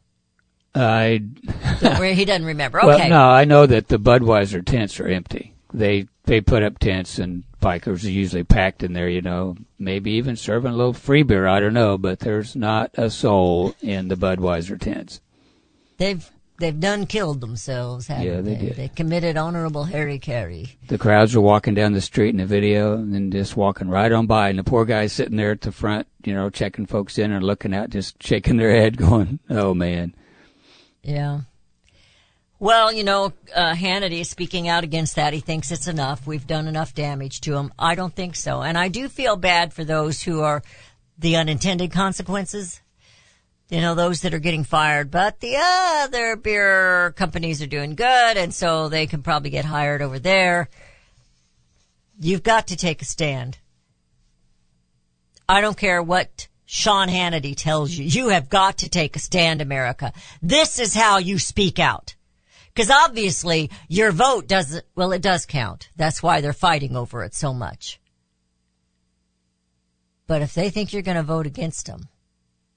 I 0.74 1.22
he 1.81 2.24
doesn't 2.24 2.45
remember. 2.45 2.81
well, 2.85 3.09
no, 3.09 3.28
I 3.28 3.45
know 3.45 3.66
that 3.66 3.89
the 3.89 3.99
Budweiser 3.99 4.64
tents 4.64 5.01
are 5.01 5.09
empty. 5.09 5.55
They 5.72 6.07
they 6.24 6.41
put 6.41 6.62
up 6.62 6.78
tents 6.78 7.18
and 7.18 7.43
bikers 7.61 8.05
are 8.05 8.11
usually 8.11 8.45
packed 8.45 8.83
in 8.85 8.93
there. 8.93 9.09
You 9.09 9.20
know, 9.20 9.57
maybe 9.78 10.12
even 10.12 10.37
serving 10.37 10.72
a 10.72 10.76
little 10.76 10.93
free 10.93 11.24
beer. 11.24 11.49
I 11.49 11.59
don't 11.59 11.74
know, 11.74 11.99
but 11.99 12.20
there's 12.20 12.55
not 12.55 12.93
a 12.95 13.11
soul 13.11 13.74
in 13.83 14.09
the 14.09 14.14
Budweiser 14.16 14.81
tents. 14.81 15.20
They've 15.99 16.31
they've 16.61 16.79
done 16.79 17.07
killed 17.07 17.41
themselves, 17.41 18.07
haven't 18.07 18.27
Yeah, 18.27 18.41
they 18.41 18.55
they? 18.55 18.67
did. 18.67 18.77
They 18.77 18.89
committed 18.89 19.37
honorable 19.37 19.85
Harry 19.85 20.19
Carey. 20.19 20.77
The 20.87 20.99
crowds 20.99 21.35
were 21.35 21.43
walking 21.43 21.75
down 21.75 21.93
the 21.93 22.01
street 22.01 22.29
in 22.31 22.37
the 22.37 22.47
video 22.47 22.95
and 22.95 23.13
then 23.13 23.31
just 23.31 23.57
walking 23.57 23.89
right 23.89 24.13
on 24.13 24.27
by, 24.27 24.49
and 24.51 24.59
the 24.59 24.65
poor 24.65 24.85
guy's 24.85 25.13
sitting 25.13 25.37
there 25.37 25.51
at 25.51 25.63
the 25.63 25.73
front, 25.73 26.07
you 26.25 26.33
know, 26.35 26.49
checking 26.51 26.87
folks 26.87 27.19
in 27.19 27.33
and 27.33 27.45
looking 27.45 27.75
out, 27.75 27.91
just 27.91 28.23
shaking 28.23 28.57
their 28.59 28.71
head, 28.71 28.97
going, 29.09 29.41
"Oh 29.51 29.75
man." 29.75 30.15
Yeah. 31.03 31.41
Well, 32.59 32.93
you 32.93 33.05
know, 33.05 33.33
uh, 33.57 33.73
Hannity 33.73 34.21
is 34.21 34.29
speaking 34.29 34.69
out 34.69 34.85
against 34.85 35.17
that. 35.17 35.33
He 35.33 35.41
thinks 35.41 35.71
it's 35.71 35.89
enough. 35.89 36.27
We've 36.27 36.47
done 36.47 36.69
enough 36.69 36.95
damage 36.95 37.41
to 37.43 37.57
him. 37.57 37.73
I 37.79 37.95
don't 37.95 38.15
think 38.15 38.37
so. 38.37 38.61
And 38.61 38.77
I 38.77 38.89
do 38.89 39.09
feel 39.09 39.37
bad 39.37 39.73
for 39.73 39.83
those 39.83 40.23
who 40.23 40.43
are 40.43 40.63
the 41.19 41.37
unintended 41.37 41.91
consequences. 41.91 42.83
You 43.71 43.81
know, 43.81 43.95
those 43.95 44.23
that 44.23 44.35
are 44.35 44.41
getting 44.41 44.64
fired, 44.64 45.12
but 45.12 45.39
the 45.39 45.57
other 45.57 46.35
beer 46.35 47.12
companies 47.12 47.62
are 47.62 47.68
doing 47.68 47.95
good 47.95 48.37
and 48.37 48.53
so 48.53 48.89
they 48.89 49.07
can 49.07 49.23
probably 49.23 49.51
get 49.51 49.64
hired 49.64 50.03
over 50.03 50.18
there. 50.18 50.68
You've 52.18 52.43
got 52.43 52.66
to 52.68 52.77
take 52.77 53.01
a 53.01 53.05
stand. 53.05 53.59
I 55.49 55.61
don't 55.61 55.77
care 55.77 56.03
what 56.03 56.49
Sean 56.66 57.09
Hannity 57.09 57.55
tells 57.57 57.93
you. 57.93 58.05
You 58.05 58.29
have 58.31 58.49
got 58.49 58.79
to 58.79 58.89
take 58.89 59.14
a 59.14 59.21
stand, 59.21 59.62
America. 59.62 60.12
This 60.43 60.81
is 60.81 60.95
how 60.95 61.18
you 61.18 61.39
speak 61.39 61.79
out. 61.79 62.16
Because 62.75 62.91
obviously 62.91 63.71
your 63.89 64.11
vote 64.11 64.49
doesn't, 64.49 64.85
well, 64.97 65.12
it 65.12 65.23
does 65.23 65.47
count. 65.47 65.89
That's 65.97 66.23
why 66.23 66.41
they're 66.41 66.53
fighting 66.53 66.97
over 66.97 67.23
it 67.23 67.35
so 67.35 67.53
much. 67.53 68.01
But 70.27 70.43
if 70.43 70.55
they 70.55 70.71
think 70.71 70.93
you're 70.93 71.03
going 71.03 71.16
to 71.16 71.23
vote 71.23 71.47
against 71.47 71.87
them, 71.87 72.09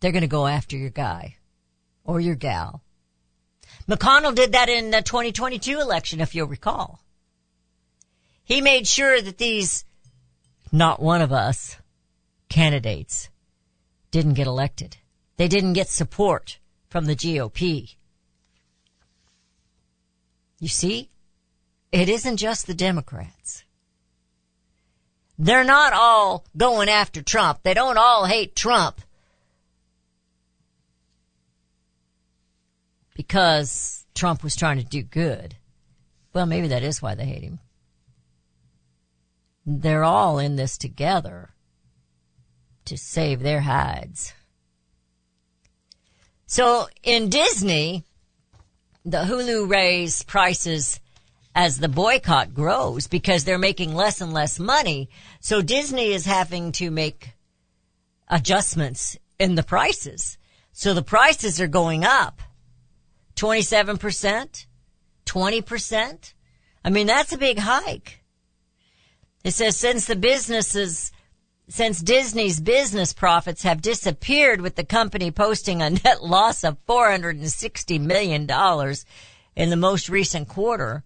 they're 0.03 0.11
going 0.11 0.21
to 0.21 0.27
go 0.27 0.47
after 0.47 0.75
your 0.75 0.89
guy 0.89 1.37
or 2.03 2.19
your 2.19 2.35
gal. 2.35 2.83
McConnell 3.87 4.35
did 4.35 4.51
that 4.51 4.67
in 4.67 4.91
the 4.91 5.01
2022 5.01 5.79
election, 5.79 6.19
if 6.19 6.35
you'll 6.35 6.45
recall. 6.45 6.99
He 8.43 8.59
made 8.59 8.85
sure 8.85 9.21
that 9.21 9.37
these 9.37 9.85
not 10.73 11.01
one 11.01 11.21
of 11.21 11.31
us 11.31 11.77
candidates 12.49 13.29
didn't 14.11 14.33
get 14.33 14.45
elected. 14.45 14.97
They 15.37 15.47
didn't 15.47 15.71
get 15.71 15.87
support 15.87 16.59
from 16.89 17.05
the 17.05 17.15
GOP. 17.15 17.95
You 20.59 20.67
see, 20.67 21.11
it 21.93 22.09
isn't 22.09 22.37
just 22.37 22.67
the 22.67 22.73
Democrats. 22.73 23.63
They're 25.39 25.63
not 25.63 25.93
all 25.93 26.43
going 26.57 26.89
after 26.89 27.21
Trump. 27.21 27.59
They 27.63 27.73
don't 27.73 27.97
all 27.97 28.25
hate 28.25 28.53
Trump 28.53 28.99
because 33.13 34.05
Trump 34.15 34.43
was 34.43 34.55
trying 34.55 34.77
to 34.77 34.83
do 34.83 35.03
good. 35.03 35.55
Well, 36.33 36.45
maybe 36.45 36.67
that 36.69 36.83
is 36.83 37.01
why 37.01 37.15
they 37.15 37.25
hate 37.25 37.43
him. 37.43 37.59
They're 39.65 40.03
all 40.03 40.39
in 40.39 40.55
this 40.55 40.77
together 40.77 41.51
to 42.85 42.97
save 42.97 43.39
their 43.39 43.61
hides. 43.61 44.33
So 46.45 46.87
in 47.01 47.29
Disney, 47.29 48.03
the 49.05 49.23
Hulu 49.23 49.69
raise 49.69 50.23
prices 50.23 50.99
as 51.55 51.79
the 51.79 51.87
boycott 51.87 52.53
grows 52.53 53.07
because 53.07 53.43
they're 53.43 53.57
making 53.57 53.93
less 53.93 54.21
and 54.21 54.33
less 54.33 54.59
money. 54.59 55.09
So 55.39 55.61
Disney 55.61 56.11
is 56.11 56.25
having 56.25 56.71
to 56.73 56.89
make 56.89 57.33
adjustments 58.27 59.17
in 59.39 59.55
the 59.55 59.63
prices. 59.63 60.37
So 60.71 60.93
the 60.93 61.03
prices 61.03 61.61
are 61.61 61.67
going 61.67 62.03
up 62.03 62.41
27%, 63.35 64.65
20%. 65.25 66.33
I 66.85 66.89
mean, 66.89 67.07
that's 67.07 67.33
a 67.33 67.37
big 67.37 67.59
hike. 67.59 68.23
It 69.43 69.51
says 69.51 69.75
since 69.75 70.05
the 70.05 70.15
businesses, 70.15 71.11
since 71.67 71.99
Disney's 71.99 72.59
business 72.59 73.13
profits 73.13 73.63
have 73.63 73.81
disappeared 73.81 74.61
with 74.61 74.75
the 74.75 74.83
company 74.83 75.31
posting 75.31 75.81
a 75.81 75.89
net 75.89 76.23
loss 76.23 76.63
of 76.63 76.83
$460 76.85 77.99
million 77.99 78.49
in 79.55 79.69
the 79.69 79.75
most 79.75 80.09
recent 80.09 80.47
quarter. 80.47 81.03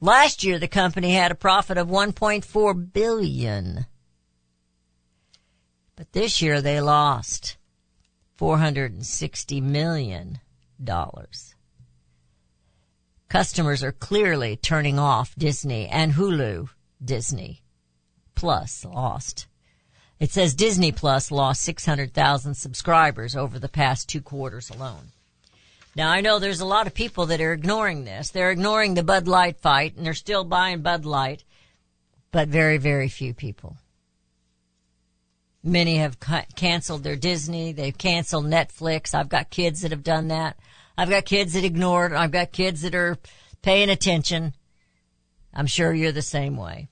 Last 0.00 0.44
year, 0.44 0.58
the 0.58 0.68
company 0.68 1.12
had 1.12 1.32
a 1.32 1.36
profit 1.36 1.78
of 1.78 1.88
1.4 1.88 2.92
billion. 2.92 3.86
But 5.96 6.12
this 6.12 6.42
year 6.42 6.60
they 6.60 6.80
lost 6.80 7.56
460 8.36 9.60
million 9.62 10.40
dollars. 10.82 11.55
Customers 13.36 13.82
are 13.82 13.92
clearly 13.92 14.56
turning 14.56 14.98
off 14.98 15.34
Disney 15.36 15.88
and 15.88 16.14
Hulu 16.14 16.70
Disney 17.04 17.60
Plus 18.34 18.82
lost. 18.82 19.46
It 20.18 20.30
says 20.30 20.54
Disney 20.54 20.90
Plus 20.90 21.30
lost 21.30 21.60
600,000 21.60 22.54
subscribers 22.54 23.36
over 23.36 23.58
the 23.58 23.68
past 23.68 24.08
two 24.08 24.22
quarters 24.22 24.70
alone. 24.70 25.08
Now 25.94 26.08
I 26.08 26.22
know 26.22 26.38
there's 26.38 26.62
a 26.62 26.64
lot 26.64 26.86
of 26.86 26.94
people 26.94 27.26
that 27.26 27.42
are 27.42 27.52
ignoring 27.52 28.06
this. 28.06 28.30
They're 28.30 28.50
ignoring 28.50 28.94
the 28.94 29.02
Bud 29.02 29.28
Light 29.28 29.58
fight 29.58 29.96
and 29.98 30.06
they're 30.06 30.14
still 30.14 30.44
buying 30.44 30.80
Bud 30.80 31.04
Light, 31.04 31.44
but 32.32 32.48
very, 32.48 32.78
very 32.78 33.10
few 33.10 33.34
people. 33.34 33.76
Many 35.62 35.98
have 35.98 36.18
ca- 36.18 36.46
canceled 36.54 37.02
their 37.02 37.16
Disney. 37.16 37.72
They've 37.72 37.98
canceled 37.98 38.46
Netflix. 38.46 39.14
I've 39.14 39.28
got 39.28 39.50
kids 39.50 39.82
that 39.82 39.90
have 39.90 40.04
done 40.04 40.28
that. 40.28 40.56
I've 40.98 41.10
got 41.10 41.24
kids 41.24 41.52
that 41.52 41.64
ignored. 41.64 42.12
I've 42.12 42.30
got 42.30 42.52
kids 42.52 42.82
that 42.82 42.94
are 42.94 43.18
paying 43.62 43.90
attention. 43.90 44.54
I'm 45.52 45.66
sure 45.66 45.92
you're 45.92 46.12
the 46.12 46.22
same 46.22 46.56
way. 46.56 46.88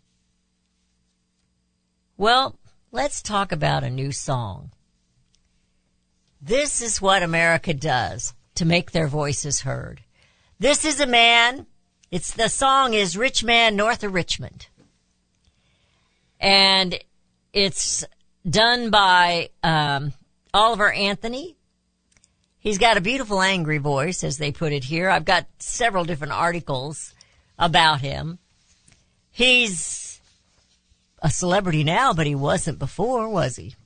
Well, 2.16 2.58
let's 2.92 3.22
talk 3.22 3.50
about 3.50 3.84
a 3.84 3.90
new 3.90 4.12
song. 4.12 4.70
This 6.40 6.82
is 6.82 7.00
what 7.00 7.22
America 7.22 7.72
does 7.72 8.34
to 8.54 8.64
make 8.64 8.90
their 8.90 9.08
voices 9.08 9.60
heard. 9.60 10.02
This 10.58 10.84
is 10.84 11.00
a 11.00 11.06
man. 11.06 11.66
It's 12.10 12.32
the 12.32 12.48
song 12.48 12.94
is 12.94 13.16
Rich 13.16 13.42
Man 13.42 13.74
North 13.74 14.04
of 14.04 14.14
Richmond. 14.14 14.68
And 16.38 16.98
it's 17.52 18.04
done 18.48 18.90
by 18.90 19.50
um, 19.62 20.12
Oliver 20.52 20.92
Anthony. 20.92 21.56
He's 22.64 22.78
got 22.78 22.96
a 22.96 23.00
beautiful 23.00 23.40
angry 23.40 23.78
voice, 23.78 24.24
as 24.24 24.38
they 24.38 24.50
put 24.50 24.72
it 24.72 24.82
here. 24.82 25.08
I've 25.08 25.24
got 25.24 25.46
several 25.60 26.04
different 26.04 26.32
articles 26.32 27.14
about 27.56 28.00
him. 28.00 28.40
He's 29.30 30.20
a 31.22 31.30
celebrity 31.30 31.84
now, 31.84 32.12
but 32.12 32.26
he 32.26 32.34
wasn't 32.34 32.80
before, 32.80 33.28
was 33.28 33.54
he? 33.54 33.76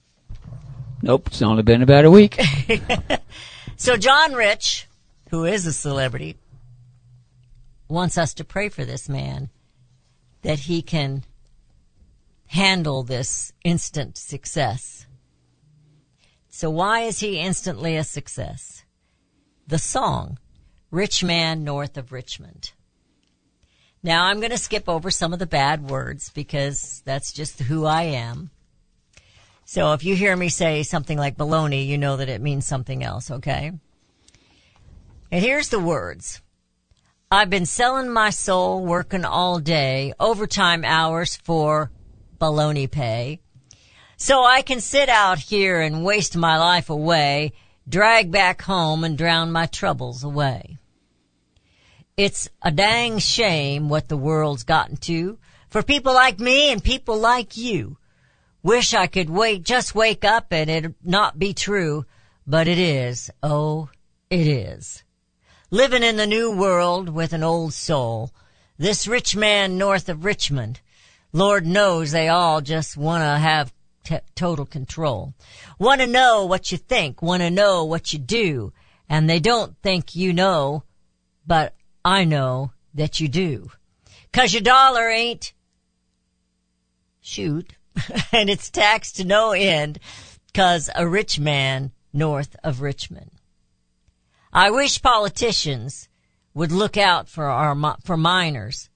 Nope, 1.02 1.26
it's 1.26 1.42
only 1.42 1.62
been 1.62 1.82
about 1.82 2.06
a 2.06 2.10
week. 2.10 2.40
So 3.80 3.96
John 3.96 4.32
Rich, 4.32 4.88
who 5.30 5.44
is 5.44 5.64
a 5.64 5.72
celebrity, 5.72 6.36
wants 7.86 8.18
us 8.18 8.34
to 8.34 8.44
pray 8.44 8.70
for 8.70 8.84
this 8.84 9.08
man 9.08 9.50
that 10.42 10.58
he 10.58 10.82
can 10.82 11.22
handle 12.48 13.04
this 13.04 13.52
instant 13.62 14.18
success. 14.18 15.06
So 16.58 16.70
why 16.70 17.02
is 17.02 17.20
he 17.20 17.38
instantly 17.38 17.96
a 17.96 18.02
success? 18.02 18.82
The 19.68 19.78
song, 19.78 20.40
Rich 20.90 21.22
Man 21.22 21.62
North 21.62 21.96
of 21.96 22.10
Richmond. 22.10 22.72
Now 24.02 24.24
I'm 24.24 24.40
going 24.40 24.50
to 24.50 24.58
skip 24.58 24.88
over 24.88 25.08
some 25.12 25.32
of 25.32 25.38
the 25.38 25.46
bad 25.46 25.88
words 25.88 26.30
because 26.30 27.00
that's 27.04 27.32
just 27.32 27.60
who 27.60 27.84
I 27.84 28.02
am. 28.02 28.50
So 29.66 29.92
if 29.92 30.02
you 30.02 30.16
hear 30.16 30.34
me 30.34 30.48
say 30.48 30.82
something 30.82 31.16
like 31.16 31.36
baloney, 31.36 31.86
you 31.86 31.96
know 31.96 32.16
that 32.16 32.28
it 32.28 32.40
means 32.40 32.66
something 32.66 33.04
else, 33.04 33.30
okay? 33.30 33.70
And 35.30 35.44
here's 35.44 35.68
the 35.68 35.78
words. 35.78 36.40
I've 37.30 37.50
been 37.50 37.66
selling 37.66 38.10
my 38.10 38.30
soul, 38.30 38.84
working 38.84 39.24
all 39.24 39.60
day, 39.60 40.12
overtime 40.18 40.84
hours 40.84 41.36
for 41.36 41.92
baloney 42.40 42.90
pay. 42.90 43.42
So 44.20 44.42
I 44.42 44.62
can 44.62 44.80
sit 44.80 45.08
out 45.08 45.38
here 45.38 45.80
and 45.80 46.04
waste 46.04 46.36
my 46.36 46.58
life 46.58 46.90
away, 46.90 47.52
drag 47.88 48.32
back 48.32 48.62
home 48.62 49.04
and 49.04 49.16
drown 49.16 49.52
my 49.52 49.66
troubles 49.66 50.24
away. 50.24 50.76
It's 52.16 52.48
a 52.60 52.72
dang 52.72 53.20
shame 53.20 53.88
what 53.88 54.08
the 54.08 54.16
world's 54.16 54.64
gotten 54.64 54.96
to 54.96 55.38
for 55.70 55.84
people 55.84 56.14
like 56.14 56.40
me 56.40 56.72
and 56.72 56.82
people 56.82 57.16
like 57.16 57.56
you. 57.56 57.96
Wish 58.60 58.92
I 58.92 59.06
could 59.06 59.30
wait, 59.30 59.62
just 59.62 59.94
wake 59.94 60.24
up 60.24 60.52
and 60.52 60.68
it 60.68 60.94
not 61.04 61.38
be 61.38 61.54
true, 61.54 62.04
but 62.44 62.66
it 62.66 62.78
is. 62.78 63.30
Oh, 63.40 63.88
it 64.30 64.48
is. 64.48 65.04
Living 65.70 66.02
in 66.02 66.16
the 66.16 66.26
new 66.26 66.50
world 66.50 67.08
with 67.08 67.32
an 67.32 67.44
old 67.44 67.72
soul. 67.72 68.32
This 68.78 69.06
rich 69.06 69.36
man 69.36 69.78
north 69.78 70.08
of 70.08 70.24
Richmond. 70.24 70.80
Lord 71.32 71.64
knows 71.64 72.10
they 72.10 72.26
all 72.26 72.60
just 72.60 72.96
want 72.96 73.22
to 73.22 73.38
have 73.38 73.72
t- 74.08 74.18
total 74.34 74.64
control. 74.64 75.34
Want 75.78 76.00
to 76.00 76.06
know 76.06 76.46
what 76.46 76.72
you 76.72 76.78
think, 76.78 77.20
want 77.20 77.42
to 77.42 77.50
know 77.50 77.84
what 77.84 78.12
you 78.12 78.18
do, 78.18 78.72
and 79.08 79.28
they 79.28 79.38
don't 79.38 79.76
think 79.82 80.16
you 80.16 80.32
know, 80.32 80.84
but 81.46 81.74
I 82.04 82.24
know 82.24 82.72
that 82.94 83.20
you 83.20 83.28
do. 83.28 83.70
Cause 84.32 84.52
your 84.52 84.62
dollar 84.62 85.08
ain't 85.08 85.52
shoot, 87.20 87.74
and 88.32 88.48
it's 88.48 88.70
taxed 88.70 89.16
to 89.16 89.24
no 89.24 89.52
end 89.52 89.98
cause 90.54 90.88
a 90.94 91.06
rich 91.06 91.38
man 91.38 91.92
north 92.12 92.56
of 92.64 92.80
Richmond. 92.80 93.30
I 94.52 94.70
wish 94.70 95.02
politicians 95.02 96.08
would 96.54 96.72
look 96.72 96.96
out 96.96 97.28
for 97.28 97.44
our, 97.44 97.96
for 98.04 98.16
minors 98.16 98.88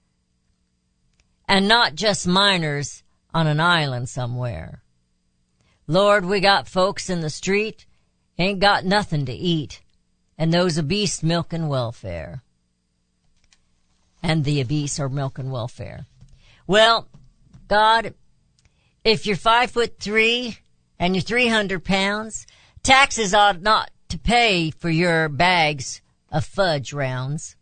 and 1.47 1.67
not 1.67 1.93
just 1.93 2.27
miners 2.27 3.03
on 3.33 3.45
an 3.45 3.59
island 3.59 4.09
somewhere. 4.09 4.82
Lord, 5.87 6.25
we 6.25 6.39
got 6.39 6.67
folks 6.67 7.09
in 7.09 7.21
the 7.21 7.29
street 7.29 7.85
ain't 8.37 8.59
got 8.59 8.85
nothing 8.85 9.25
to 9.25 9.33
eat 9.33 9.81
and 10.37 10.53
those 10.53 10.79
obese 10.79 11.21
milking 11.21 11.67
welfare. 11.67 12.41
And 14.21 14.45
the 14.45 14.61
obese 14.61 14.99
are 14.99 15.09
milking 15.09 15.51
welfare. 15.51 16.05
Well, 16.65 17.07
God, 17.67 18.13
if 19.03 19.25
you're 19.25 19.35
five 19.35 19.71
foot 19.71 19.99
three 19.99 20.57
and 20.97 21.15
you're 21.15 21.21
300 21.21 21.83
pounds, 21.83 22.47
taxes 22.81 23.33
ought 23.33 23.61
not 23.61 23.91
to 24.09 24.17
pay 24.17 24.71
for 24.71 24.89
your 24.89 25.27
bags 25.27 26.01
of 26.31 26.45
fudge 26.45 26.93
rounds. 26.93 27.55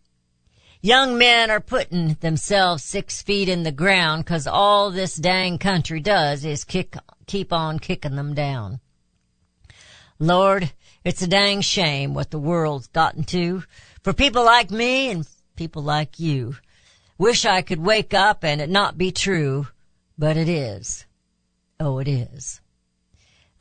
Young 0.81 1.17
men 1.17 1.51
are 1.51 1.59
putting 1.59 2.15
themselves 2.15 2.83
six 2.83 3.21
feet 3.21 3.49
in 3.49 3.63
the 3.63 3.71
ground 3.71 4.25
cause 4.25 4.47
all 4.47 4.91
this 4.91 5.15
dang 5.15 5.57
country 5.57 5.99
does 5.99 6.43
is 6.43 6.63
kick, 6.63 6.95
keep 7.31 7.53
on 7.53 7.79
kicking 7.79 8.17
them 8.17 8.33
down. 8.33 8.81
Lord, 10.19 10.73
it's 11.05 11.21
a 11.21 11.27
dang 11.27 11.61
shame 11.61 12.13
what 12.13 12.29
the 12.29 12.37
world's 12.37 12.87
gotten 12.87 13.23
to 13.23 13.63
for 14.03 14.11
people 14.11 14.43
like 14.43 14.69
me 14.69 15.09
and 15.09 15.25
people 15.55 15.81
like 15.81 16.19
you. 16.19 16.57
Wish 17.17 17.45
I 17.45 17.61
could 17.61 17.79
wake 17.79 18.13
up 18.13 18.43
and 18.43 18.59
it 18.59 18.69
not 18.69 18.97
be 18.97 19.13
true, 19.13 19.67
but 20.17 20.35
it 20.35 20.49
is. 20.49 21.05
Oh, 21.79 21.99
it 21.99 22.09
is. 22.09 22.59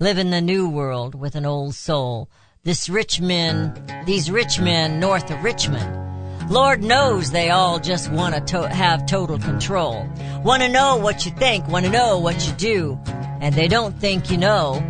Live 0.01 0.19
in 0.19 0.31
the 0.31 0.41
new 0.41 0.69
world 0.69 1.15
with 1.15 1.37
an 1.37 1.47
old 1.47 1.77
soul. 1.77 2.29
This 2.65 2.89
rich 2.89 3.21
men, 3.21 3.73
these 4.05 4.33
rich 4.33 4.59
men 4.59 4.99
north 4.99 5.31
of 5.31 5.45
Richmond. 5.45 6.10
Lord 6.51 6.83
knows 6.83 7.31
they 7.31 7.51
all 7.51 7.79
just 7.79 8.11
want 8.11 8.49
to 8.49 8.69
have 8.69 9.07
total 9.07 9.39
control. 9.39 10.05
Want 10.43 10.65
to 10.65 10.69
know 10.69 10.97
what 10.97 11.25
you 11.25 11.31
think, 11.31 11.69
want 11.69 11.87
to 11.87 11.93
know 11.93 12.19
what 12.19 12.45
you 12.45 12.53
do. 12.55 12.99
And 13.41 13.55
they 13.55 13.69
don't 13.69 13.97
think 14.01 14.33
you 14.33 14.37
know, 14.37 14.85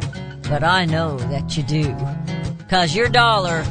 but 0.49 0.65
I 0.65 0.87
know 0.87 1.19
that 1.19 1.59
you 1.59 1.63
do. 1.63 1.95
Cause 2.71 2.97
your 2.97 3.11
dollar 3.11 3.63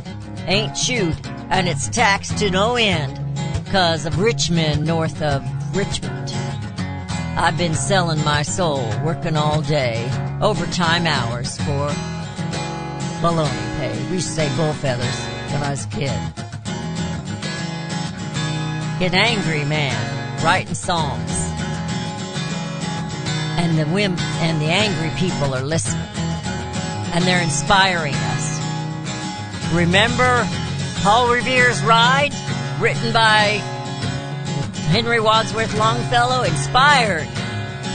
ain't 0.45 0.77
shoot 0.77 1.15
and 1.49 1.67
it's 1.67 1.89
taxed 1.89 2.37
to 2.37 2.51
no 2.51 2.75
end 2.75 3.19
cause 3.71 4.05
of 4.05 4.19
rich 4.19 4.51
men 4.51 4.83
north 4.83 5.23
of 5.23 5.43
Richmond. 5.75 6.31
I've 7.37 7.57
been 7.57 7.73
selling 7.73 8.23
my 8.23 8.43
soul, 8.43 8.87
working 9.03 9.35
all 9.35 9.63
day, 9.63 10.07
overtime 10.41 11.07
hours 11.07 11.57
for 11.57 11.89
baloney 13.21 13.77
pay. 13.79 14.05
We 14.09 14.17
used 14.17 14.27
to 14.27 14.33
say 14.33 14.55
bull 14.55 14.73
feathers 14.73 15.19
when 15.51 15.63
I 15.63 15.71
was 15.71 15.85
a 15.85 15.89
kid. 15.89 16.58
An 19.01 19.15
angry 19.15 19.63
man 19.63 20.43
writing 20.43 20.75
songs. 20.75 21.31
And 23.57 23.79
the 23.79 23.85
women 23.85 24.19
and 24.19 24.61
the 24.61 24.65
angry 24.65 25.09
people 25.17 25.55
are 25.55 25.63
listening. 25.63 26.05
And 27.13 27.23
they're 27.23 27.41
inspiring 27.41 28.13
us. 28.13 29.73
Remember 29.73 30.45
Paul 31.01 31.33
Revere's 31.33 31.81
Ride? 31.81 32.33
Written 32.81 33.13
by 33.13 33.61
Henry 34.89 35.21
Wadsworth 35.21 35.77
Longfellow 35.77 36.43
inspired 36.43 37.27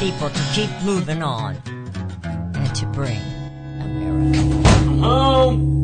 people 0.00 0.30
to 0.30 0.42
keep 0.54 0.70
moving 0.84 1.22
on 1.22 1.56
and 2.24 2.74
to 2.76 2.86
bring 2.86 3.20
America 3.80 4.68
home. 5.00 5.83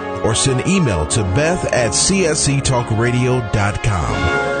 Or 0.23 0.35
send 0.35 0.67
email 0.67 1.07
to 1.07 1.23
beth 1.23 1.65
at 1.73 1.91
csctalkradio.com. 1.91 4.60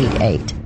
1-800-375-4188. 0.09 0.60